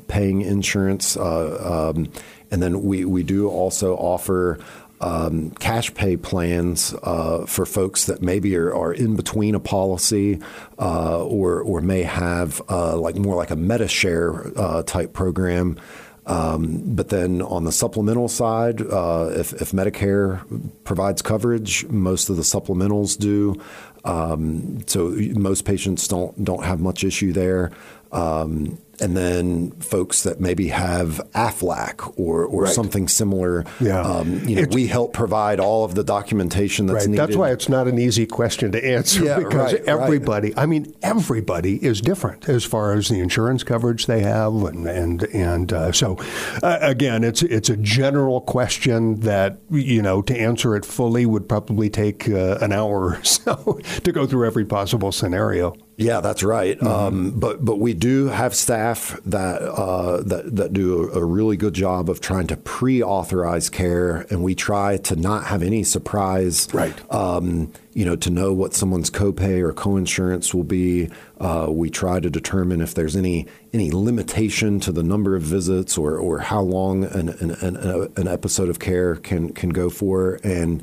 paying 0.07 0.41
insurance, 0.41 1.17
uh, 1.17 1.91
um, 1.95 2.11
and 2.51 2.61
then 2.61 2.81
we, 2.83 3.05
we 3.05 3.23
do 3.23 3.47
also 3.47 3.95
offer 3.95 4.59
um, 5.01 5.51
cash 5.51 5.93
pay 5.93 6.17
plans 6.17 6.93
uh, 7.03 7.45
for 7.45 7.65
folks 7.65 8.05
that 8.05 8.21
maybe 8.21 8.55
are, 8.55 8.73
are 8.73 8.93
in 8.93 9.15
between 9.15 9.55
a 9.55 9.59
policy 9.59 10.39
uh, 10.77 11.23
or 11.23 11.61
or 11.61 11.81
may 11.81 12.03
have 12.03 12.61
uh, 12.69 12.97
like 12.97 13.15
more 13.15 13.35
like 13.35 13.51
a 13.51 13.55
Medi-Share 13.55 14.57
uh, 14.57 14.83
type 14.83 15.13
program. 15.13 15.77
Um, 16.25 16.83
but 16.95 17.09
then 17.09 17.41
on 17.41 17.63
the 17.63 17.71
supplemental 17.71 18.27
side, 18.27 18.81
uh, 18.81 19.31
if, 19.31 19.51
if 19.53 19.71
Medicare 19.71 20.43
provides 20.83 21.23
coverage, 21.23 21.85
most 21.87 22.29
of 22.29 22.35
the 22.35 22.43
supplementals 22.43 23.17
do. 23.17 23.59
Um, 24.05 24.87
so 24.87 25.09
most 25.33 25.65
patients 25.65 26.07
don't 26.07 26.43
don't 26.43 26.63
have 26.63 26.79
much 26.79 27.03
issue 27.03 27.33
there. 27.33 27.71
Um, 28.11 28.79
and 29.01 29.15
then 29.15 29.71
folks 29.79 30.23
that 30.23 30.41
maybe 30.41 30.67
have 30.69 31.21
AFLAC 31.33 32.15
or, 32.19 32.43
or 32.43 32.63
Right. 32.63 32.73
something 32.73 33.07
similar. 33.07 33.63
Yeah. 33.79 34.01
Um, 34.01 34.41
you 34.45 34.55
know, 34.57 34.63
It's- 34.63 34.75
we 34.75 34.87
help 34.87 35.13
provide 35.13 35.61
all 35.61 35.85
of 35.85 35.95
the 35.95 36.03
documentation 36.03 36.85
that's 36.87 37.05
Right. 37.05 37.11
needed. 37.11 37.21
That's 37.27 37.37
why 37.37 37.51
it's 37.51 37.69
not 37.69 37.87
an 37.87 37.97
easy 37.97 38.25
question 38.25 38.73
to 38.73 38.85
answer 38.85 39.23
Yeah, 39.23 39.37
because 39.37 39.71
right, 39.73 39.87
right. 39.87 39.87
everybody, 39.87 40.53
I 40.57 40.65
mean, 40.65 40.93
everybody 41.01 41.75
is 41.81 42.01
different 42.01 42.49
as 42.49 42.65
far 42.65 42.91
as 42.91 43.07
the 43.07 43.21
insurance 43.21 43.63
coverage 43.63 44.05
they 44.05 44.19
have, 44.19 44.53
and 44.63 44.85
and 44.85 45.23
and 45.33 45.71
uh, 45.71 45.91
so 45.93 46.17
uh, 46.61 46.79
again, 46.81 47.23
it's 47.23 47.41
it's 47.43 47.69
a 47.69 47.77
general 47.77 48.41
question 48.41 49.21
that 49.21 49.59
you 49.71 50.01
know 50.01 50.21
to 50.23 50.37
answer 50.37 50.75
it 50.75 50.83
fully 50.83 51.25
would 51.25 51.47
probably 51.47 51.89
take 51.89 52.27
uh, 52.29 52.57
an 52.59 52.73
hour 52.73 53.11
or 53.17 53.19
so 53.23 53.79
to 54.03 54.11
go 54.11 54.25
through 54.25 54.45
every 54.45 54.65
possible 54.65 55.13
scenario. 55.13 55.73
Yeah, 55.99 56.21
that's 56.21 56.43
right. 56.43 56.81
Um, 56.81 57.31
but 57.37 57.63
but 57.63 57.77
we 57.77 57.93
do 57.93 58.27
have 58.27 58.55
staff 58.55 59.19
that 59.25 59.61
uh, 59.61 60.23
that 60.23 60.55
that 60.55 60.71
do 60.71 61.09
a, 61.09 61.19
a 61.19 61.25
really 61.25 61.57
good 61.57 61.73
job 61.73 62.09
of 62.09 62.21
trying 62.21 62.47
to 62.47 62.55
pre-authorize 62.55 63.69
care, 63.69 64.25
and 64.29 64.41
we 64.41 64.55
try 64.55 64.95
to 64.95 65.17
not 65.17 65.47
have 65.47 65.61
any 65.61 65.83
surprise. 65.83 66.73
Right. 66.73 66.95
Um, 67.13 67.73
you 67.93 68.05
know, 68.05 68.15
to 68.15 68.29
know 68.29 68.53
what 68.53 68.73
someone's 68.73 69.09
copay 69.09 69.59
or 69.59 69.73
coinsurance 69.73 70.53
will 70.53 70.63
be. 70.63 71.09
Uh, 71.37 71.67
we 71.69 71.89
try 71.89 72.21
to 72.21 72.29
determine 72.29 72.79
if 72.79 72.93
there's 72.93 73.17
any 73.17 73.47
any 73.73 73.91
limitation 73.91 74.79
to 74.79 74.93
the 74.93 75.03
number 75.03 75.35
of 75.35 75.41
visits 75.41 75.97
or 75.97 76.17
or 76.17 76.39
how 76.39 76.61
long 76.61 77.03
an 77.03 77.27
an, 77.27 77.51
an, 77.61 78.13
an 78.15 78.27
episode 78.29 78.69
of 78.69 78.79
care 78.79 79.17
can 79.17 79.51
can 79.51 79.71
go 79.71 79.89
for, 79.89 80.39
and 80.45 80.81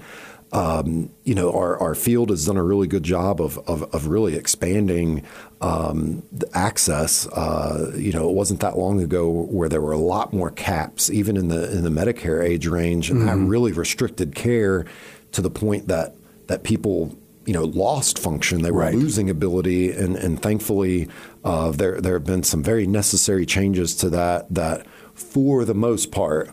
um, 0.57 1.11
you 1.25 1.35
know, 1.35 1.53
our, 1.53 1.77
our 1.79 1.95
field 1.95 2.31
has 2.31 2.47
done 2.47 2.57
a 2.57 2.63
really 2.63 2.87
good 2.87 3.03
job 3.03 3.43
of, 3.43 3.59
of, 3.69 3.83
of 3.95 4.07
really 4.07 4.37
expanding 4.37 5.23
um, 5.61 6.23
the 6.33 6.49
access. 6.55 7.27
Uh, 7.29 7.93
you 7.95 8.11
know, 8.11 8.31
it 8.31 8.35
wasn't 8.35 8.61
that 8.61 8.79
long 8.79 9.03
ago 9.03 9.29
where 9.31 9.69
there 9.69 9.83
were 9.83 9.93
a 9.93 9.99
lot 9.99 10.33
more 10.33 10.51
caps, 10.51 11.11
even 11.11 11.37
in 11.37 11.49
the 11.49 11.71
in 11.77 11.85
the 11.85 11.91
Medicare 11.91 12.43
age 12.43 12.67
range, 12.67 13.11
and 13.11 13.29
that 13.29 13.37
really 13.37 13.73
restricted 13.73 14.35
care 14.35 14.87
to 15.33 15.43
the 15.43 15.51
point 15.51 15.89
that 15.89 16.15
that 16.47 16.63
people 16.63 17.15
you 17.45 17.53
know 17.53 17.65
lost 17.65 18.19
function. 18.19 18.63
They 18.63 18.71
were 18.71 18.81
Right. 18.81 18.95
losing 18.95 19.29
ability, 19.29 19.91
and 19.93 20.17
and 20.17 20.41
thankfully 20.41 21.09
uh, 21.45 21.73
there 21.73 22.01
there 22.01 22.15
have 22.15 22.25
been 22.25 22.45
some 22.45 22.63
very 22.63 22.87
necessary 22.87 23.45
changes 23.45 23.95
to 23.97 24.09
that. 24.09 24.47
That 24.55 24.87
for 25.13 25.67
the 25.67 25.75
most 25.75 26.11
part 26.11 26.51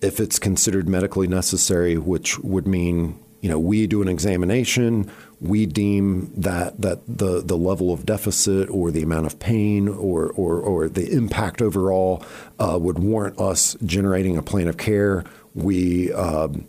if 0.00 0.18
it's 0.18 0.38
considered 0.38 0.88
medically 0.88 1.28
necessary, 1.28 1.96
which 1.96 2.38
would 2.40 2.66
mean 2.66 3.18
you 3.42 3.48
know 3.50 3.58
we 3.58 3.86
do 3.86 4.00
an 4.00 4.08
examination, 4.08 5.10
we 5.40 5.66
deem 5.66 6.32
that 6.36 6.80
that 6.80 7.00
the 7.06 7.42
the 7.42 7.58
level 7.58 7.92
of 7.92 8.06
deficit 8.06 8.70
or 8.70 8.90
the 8.90 9.02
amount 9.02 9.26
of 9.26 9.38
pain 9.38 9.88
or 9.88 10.30
or, 10.30 10.60
or 10.60 10.88
the 10.88 11.12
impact 11.12 11.60
overall 11.60 12.24
uh, 12.58 12.78
would 12.80 13.00
warrant 13.00 13.38
us 13.38 13.76
generating 13.84 14.38
a 14.38 14.42
plan 14.42 14.68
of 14.68 14.78
care. 14.78 15.24
We 15.54 16.12
um, 16.12 16.66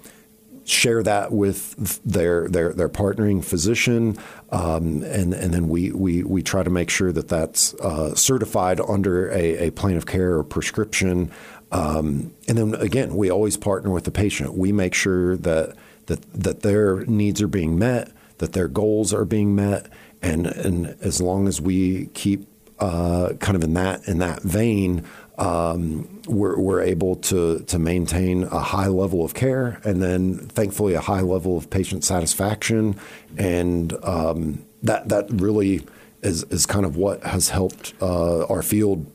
share 0.66 1.04
that 1.04 1.32
with 1.32 2.02
their 2.04 2.48
their 2.48 2.74
their 2.74 2.90
partnering 2.90 3.44
physician, 3.44 4.18
um, 4.50 5.04
and 5.04 5.34
and 5.34 5.54
then 5.54 5.70
we, 5.70 5.92
we 5.92 6.24
we 6.24 6.42
try 6.42 6.64
to 6.64 6.70
make 6.70 6.90
sure 6.90 7.12
that 7.12 7.28
that's 7.28 7.74
uh, 7.76 8.16
certified 8.16 8.80
under 8.82 9.30
a, 9.30 9.68
a 9.68 9.72
plan 9.72 9.96
of 9.96 10.06
care 10.06 10.38
or 10.38 10.44
prescription. 10.44 11.32
Um, 11.72 12.34
and 12.48 12.58
then 12.58 12.76
again, 12.76 13.16
we 13.16 13.32
always 13.32 13.58
partner 13.58 13.90
with 13.90 14.06
the 14.06 14.12
patient. 14.12 14.56
We 14.56 14.72
make 14.72 14.94
sure 14.94 15.38
that 15.38 15.76
that 16.08 16.22
that 16.34 16.62
their 16.62 17.06
needs 17.06 17.42
are 17.42 17.48
being 17.48 17.78
met, 17.80 18.12
that 18.40 18.54
their 18.54 18.68
goals 18.68 19.14
are 19.14 19.26
being 19.26 19.56
met, 19.56 19.88
and 20.22 20.46
and 20.48 20.96
as 21.02 21.22
long 21.22 21.48
as 21.48 21.62
we 21.62 22.08
keep 22.14 22.48
uh, 22.80 23.34
kind 23.40 23.56
of 23.56 23.64
in 23.64 23.74
that 23.76 24.08
in 24.08 24.20
that 24.20 24.42
vein, 24.44 25.04
um, 25.38 26.22
we're, 26.28 26.58
we're 26.60 26.82
able 26.82 27.16
to 27.18 27.60
to 27.60 27.80
maintain 27.80 28.44
a 28.44 28.60
high 28.60 28.88
level 28.88 29.24
of 29.24 29.34
care, 29.34 29.80
and 29.84 30.02
then 30.02 30.38
thankfully 30.50 30.94
a 30.94 31.02
high 31.02 31.22
level 31.22 31.58
of 31.58 31.70
patient 31.70 32.04
satisfaction, 32.04 32.96
and 33.38 33.94
um, 34.04 34.66
that 34.82 35.10
that 35.10 35.28
really 35.32 35.82
is 36.22 36.44
is 36.46 36.66
kind 36.66 36.86
of 36.86 36.96
what 36.98 37.24
has 37.24 37.50
helped 37.50 37.94
uh, 38.02 38.46
our 38.46 38.62
field 38.64 39.06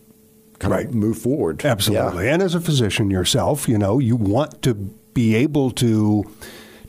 kind 0.59 0.73
Right. 0.73 0.87
of 0.87 0.95
move 0.95 1.19
forward. 1.19 1.65
Absolutely. 1.65 2.25
Yeah. 2.27 2.33
And 2.35 2.43
as 2.43 2.55
a 2.55 2.61
physician 2.61 3.11
yourself, 3.11 3.69
you 3.69 3.79
know, 3.79 3.99
you 4.01 4.17
want 4.17 4.61
to 4.63 4.75
be 4.75 5.37
able 5.37 5.71
to 5.73 6.25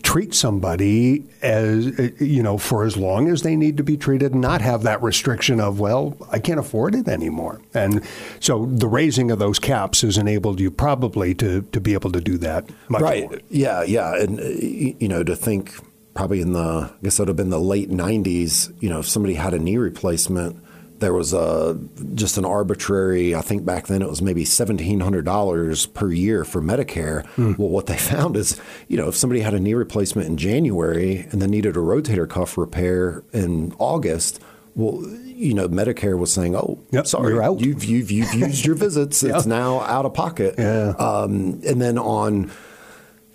treat 0.09 0.33
somebody 0.33 1.23
as 1.43 1.87
uh, 1.99 2.09
you 2.19 2.41
know 2.41 2.57
for 2.57 2.83
as 2.83 2.97
long 2.97 3.27
as 3.29 3.43
they 3.43 3.55
need 3.55 3.77
to 3.77 3.83
be 3.83 3.95
treated 3.95 4.31
and 4.31 4.41
not 4.41 4.59
have 4.59 4.81
that 4.81 4.99
restriction 5.03 5.59
of 5.59 5.79
well 5.79 6.17
I 6.31 6.39
can't 6.39 6.59
afford 6.59 6.95
it 6.95 7.07
anymore 7.07 7.61
and 7.75 8.03
so 8.39 8.65
the 8.65 8.87
raising 8.87 9.29
of 9.29 9.37
those 9.37 9.59
caps 9.59 10.01
has 10.01 10.17
enabled 10.17 10.59
you 10.59 10.71
probably 10.71 11.35
to 11.35 11.61
to 11.61 11.79
be 11.79 11.93
able 11.93 12.11
to 12.11 12.21
do 12.21 12.37
that 12.39 12.69
much 12.89 13.01
right. 13.01 13.29
more. 13.29 13.39
Yeah, 13.49 13.83
yeah, 13.83 14.15
and 14.15 14.39
uh, 14.39 14.43
you 14.43 15.07
know 15.07 15.23
to 15.23 15.35
think 15.35 15.73
probably 16.13 16.41
in 16.41 16.53
the 16.53 16.91
I 16.91 17.03
guess 17.03 17.17
that 17.17 17.23
would 17.23 17.27
have 17.29 17.37
been 17.37 17.49
the 17.49 17.59
late 17.59 17.89
'90s. 17.89 18.73
You 18.81 18.89
know, 18.89 18.99
if 18.99 19.07
somebody 19.07 19.35
had 19.35 19.53
a 19.53 19.59
knee 19.59 19.77
replacement, 19.77 20.61
there 20.99 21.13
was 21.13 21.33
a 21.33 21.79
just 22.13 22.38
an 22.38 22.45
arbitrary. 22.45 23.33
I 23.35 23.41
think 23.41 23.65
back 23.65 23.88
then 23.88 24.01
it 24.01 24.09
was 24.09 24.21
maybe 24.21 24.45
seventeen 24.45 24.99
hundred 24.99 25.25
dollars 25.25 25.85
per 25.85 26.12
year 26.12 26.43
for 26.45 26.62
Medicare. 26.62 27.25
Well, 27.38 27.69
what 27.69 27.85
they 27.88 27.97
found 28.13 28.35
is, 28.38 28.59
you 28.88 28.97
know, 28.97 29.07
if 29.07 29.15
somebody 29.15 29.41
had 29.41 29.53
a 29.53 29.59
knee 29.59 29.73
replacement 29.73 30.27
in 30.27 30.38
January 30.38 31.27
and 31.31 31.41
then 31.41 31.49
needed 31.51 31.75
a 31.75 31.79
rotator 31.79 32.29
cuff 32.29 32.57
repair 32.57 33.23
in 33.33 33.73
August. 33.79 34.41
Well, 34.75 35.01
you 35.25 35.53
know, 35.53 35.67
Medicare 35.67 36.17
was 36.17 36.31
saying, 36.31 36.55
"Oh, 36.55 36.79
Yep, 36.91 37.07
sorry, 37.07 37.33
you're 37.33 37.41
out." 37.43 37.59
you've 37.59 37.83
you've 37.83 38.12
you've 38.12 38.33
used 38.33 38.65
your 38.65 38.75
visits. 38.75 39.23
It's 39.23 39.45
now 39.45 39.81
out 39.81 40.05
of 40.05 40.13
pocket." 40.13 40.55
Yeah. 40.57 40.89
Um, 40.99 41.62
and 41.65 41.81
then 41.81 41.97
on 41.97 42.51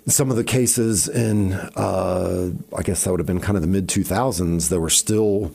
some 0.07 0.29
of 0.29 0.37
the 0.37 0.43
cases 0.43 1.07
in, 1.07 1.53
uh, 1.53 2.51
I 2.75 2.81
guess 2.83 3.03
that 3.03 3.11
would 3.11 3.19
have 3.19 3.27
been 3.27 3.41
kind 3.41 3.55
of 3.57 3.61
the 3.63 3.67
mid 3.67 3.87
2000s, 3.87 4.69
there 4.69 4.79
were 4.79 4.89
still. 4.89 5.51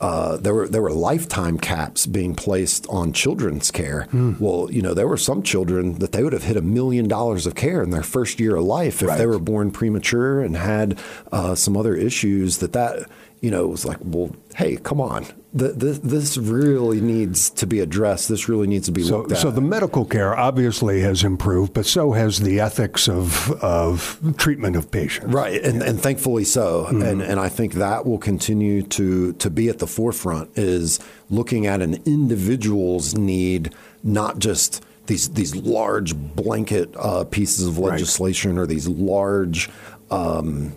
Uh, 0.00 0.36
there 0.36 0.54
were 0.54 0.68
there 0.68 0.82
were 0.82 0.92
lifetime 0.92 1.58
caps 1.58 2.06
being 2.06 2.34
placed 2.34 2.86
on 2.88 3.12
children's 3.12 3.70
care. 3.70 4.06
Well, 4.40 4.68
you 4.70 4.82
know, 4.82 4.94
there 4.94 5.08
were 5.08 5.16
some 5.16 5.42
children 5.42 5.98
that 6.00 6.12
they 6.12 6.22
would 6.22 6.32
have 6.32 6.44
hit 6.44 6.56
a 6.56 6.62
million 6.62 7.08
dollars 7.08 7.46
of 7.46 7.54
care 7.54 7.82
in 7.82 7.90
their 7.90 8.02
first 8.02 8.40
year 8.40 8.56
of 8.56 8.64
life 8.64 9.02
if 9.02 9.08
Right. 9.08 9.18
they 9.18 9.26
were 9.26 9.38
born 9.38 9.70
premature 9.70 10.40
and 10.42 10.56
had 10.56 10.98
uh, 11.32 11.54
some 11.54 11.76
other 11.76 11.94
issues. 11.94 12.58
That 12.58 12.72
that 12.72 13.08
you 13.40 13.50
know 13.50 13.66
was 13.66 13.84
like, 13.84 13.98
well, 14.02 14.34
hey, 14.56 14.76
come 14.76 15.00
on, 15.00 15.26
Th- 15.56 15.78
th- 15.78 16.00
this 16.02 16.36
really 16.36 17.00
needs 17.00 17.48
to 17.50 17.66
be 17.66 17.78
addressed. 17.78 18.28
This 18.28 18.48
really 18.48 18.66
needs 18.66 18.86
to 18.86 18.92
be 18.92 19.04
So, 19.04 19.18
looked 19.18 19.32
at. 19.32 19.38
so 19.38 19.50
the 19.52 19.60
medical 19.60 20.04
care 20.04 20.36
obviously 20.36 21.00
has 21.02 21.22
improved, 21.22 21.72
but 21.74 21.86
so 21.86 22.10
has 22.12 22.40
the 22.40 22.58
ethics 22.58 23.08
of 23.08 23.52
of 23.62 24.18
treatment 24.36 24.74
of 24.74 24.90
patients. 24.90 25.32
Right, 25.32 25.62
and, 25.62 25.80
and 25.82 26.00
thankfully 26.00 26.42
so, 26.44 26.86
and 26.86 27.22
and 27.22 27.38
I 27.38 27.48
think 27.48 27.74
that 27.74 28.04
will 28.04 28.18
continue 28.18 28.82
to 28.82 29.32
to 29.34 29.48
be 29.50 29.68
at 29.68 29.78
the 29.78 29.86
forefront 29.86 30.50
is 30.58 30.98
looking 31.30 31.66
at 31.66 31.80
an 31.82 32.02
individual's 32.04 33.14
need, 33.14 33.72
not 34.02 34.40
just 34.40 34.82
these 35.06 35.28
these 35.30 35.54
large 35.54 36.16
blanket 36.16 36.92
uh, 36.98 37.22
pieces 37.24 37.66
of 37.68 37.78
Right. 37.78 37.92
legislation 37.92 38.58
or 38.58 38.66
these 38.66 38.88
large. 38.88 39.70
Um, 40.10 40.72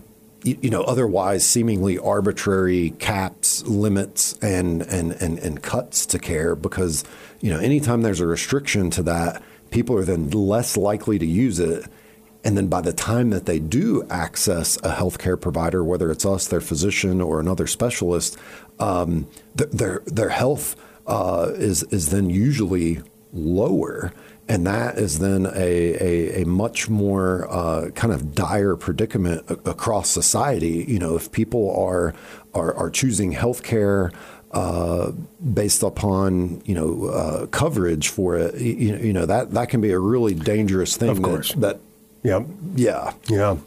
you, 0.61 0.69
know, 0.69 0.81
otherwise 0.81 1.45
seemingly 1.45 1.97
arbitrary 1.97 2.91
caps, 2.99 3.63
limits, 3.65 4.33
and, 4.41 4.81
and 4.83 5.11
and 5.13 5.39
and 5.39 5.61
cuts 5.61 6.05
to 6.07 6.19
care, 6.19 6.55
because 6.55 7.03
you 7.41 7.51
know, 7.51 7.59
anytime 7.59 8.01
there's 8.01 8.19
a 8.19 8.27
restriction 8.27 8.89
to 8.91 9.03
that, 9.03 9.43
people 9.69 9.95
are 9.97 10.05
then 10.05 10.29
less 10.29 10.77
likely 10.77 11.19
to 11.19 11.25
use 11.25 11.59
it. 11.59 11.85
And 12.43 12.55
then 12.55 12.67
by 12.67 12.81
the 12.81 12.93
time 12.93 13.31
that 13.31 13.45
they 13.45 13.59
do 13.59 14.05
access 14.09 14.77
a 14.77 14.93
healthcare 14.93 15.39
provider, 15.39 15.83
whether 15.83 16.11
it's 16.11 16.25
us, 16.25 16.47
their 16.47 16.61
physician, 16.61 17.19
or 17.19 17.39
another 17.39 17.67
specialist, 17.67 18.37
um, 18.79 19.27
th- 19.57 19.71
their 19.71 20.01
their 20.05 20.29
health 20.29 20.75
uh, 21.07 21.51
is 21.55 21.83
is 21.83 22.09
then 22.09 22.29
usually 22.29 23.01
lower, 23.33 24.13
and 24.49 24.65
that 24.65 24.97
is 24.97 25.19
then 25.19 25.45
a 25.45 25.51
a, 25.51 26.41
a 26.41 26.45
much 26.45 26.89
more 26.89 27.47
uh, 27.49 27.89
kind 27.91 28.13
of 28.13 28.33
dire 28.33 28.75
predicament 28.75 29.43
across 29.65 30.09
society. 30.09 30.85
You 30.87 30.99
know, 30.99 31.15
if 31.15 31.31
people 31.31 31.75
are 31.75 32.13
are, 32.53 32.73
are 32.73 32.89
choosing 32.89 33.33
healthcare 33.33 34.13
uh, 34.51 35.11
based 35.53 35.83
upon 35.83 36.61
you 36.65 36.75
know 36.75 37.07
uh, 37.07 37.45
coverage 37.47 38.09
for 38.09 38.37
it, 38.37 38.55
you, 38.59 38.95
you 38.97 39.13
know 39.13 39.25
that 39.25 39.51
that 39.51 39.69
can 39.69 39.81
be 39.81 39.91
a 39.91 39.99
really 39.99 40.33
dangerous 40.33 40.95
thing. 40.95 41.09
Of 41.09 41.21
course. 41.21 41.53
that, 41.53 41.59
that 41.61 41.79
Yep. 42.23 42.45
yeah. 42.75 43.13
Yeah. 43.27 43.57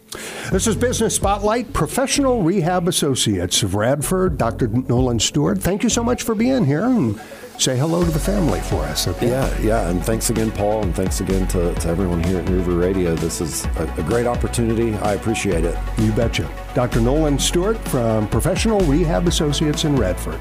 This 0.53 0.66
is 0.66 0.77
Business 0.77 1.15
Spotlight, 1.15 1.73
Professional 1.73 2.42
Rehab 2.42 2.88
Associates 2.88 3.63
of 3.63 3.75
Radford, 3.75 4.37
Dr. 4.37 4.69
Nolan 4.69 5.19
Stuart. 5.19 5.63
Thank 5.63 5.83
you 5.83 5.88
so 5.88 6.04
much 6.04 6.25
for 6.25 6.35
being 6.35 6.67
here 6.67 6.85
and 6.85 7.19
say 7.61 7.77
hello 7.77 8.02
to 8.04 8.11
the 8.11 8.19
family 8.19 8.61
for 8.61 8.83
us. 8.85 9.06
Okay? 9.06 9.29
Yeah, 9.29 9.61
yeah, 9.61 9.90
and 9.90 10.04
thanks 10.04 10.31
again, 10.31 10.50
Paul, 10.50 10.83
and 10.83 10.94
thanks 10.94 11.21
again 11.21 11.46
to, 11.48 11.75
to 11.75 11.88
everyone 11.88 12.25
here 12.25 12.38
at 12.38 12.48
New 12.48 12.56
River 12.56 12.77
Radio. 12.77 13.15
This 13.15 13.40
is 13.40 13.67
a, 13.77 13.94
a 13.98 14.02
great 14.02 14.27
opportunity. 14.27 14.94
I 14.96 15.15
appreciate 15.15 15.65
it. 15.65 15.77
You 15.98 16.13
betcha. 16.13 16.50
Dr. 16.75 17.00
Nolan 17.00 17.38
Stuart 17.38 17.77
from 17.88 18.29
Professional 18.29 18.81
Rehab 18.81 19.29
Associates 19.29 19.85
in 19.85 19.96
Radford. 19.96 20.40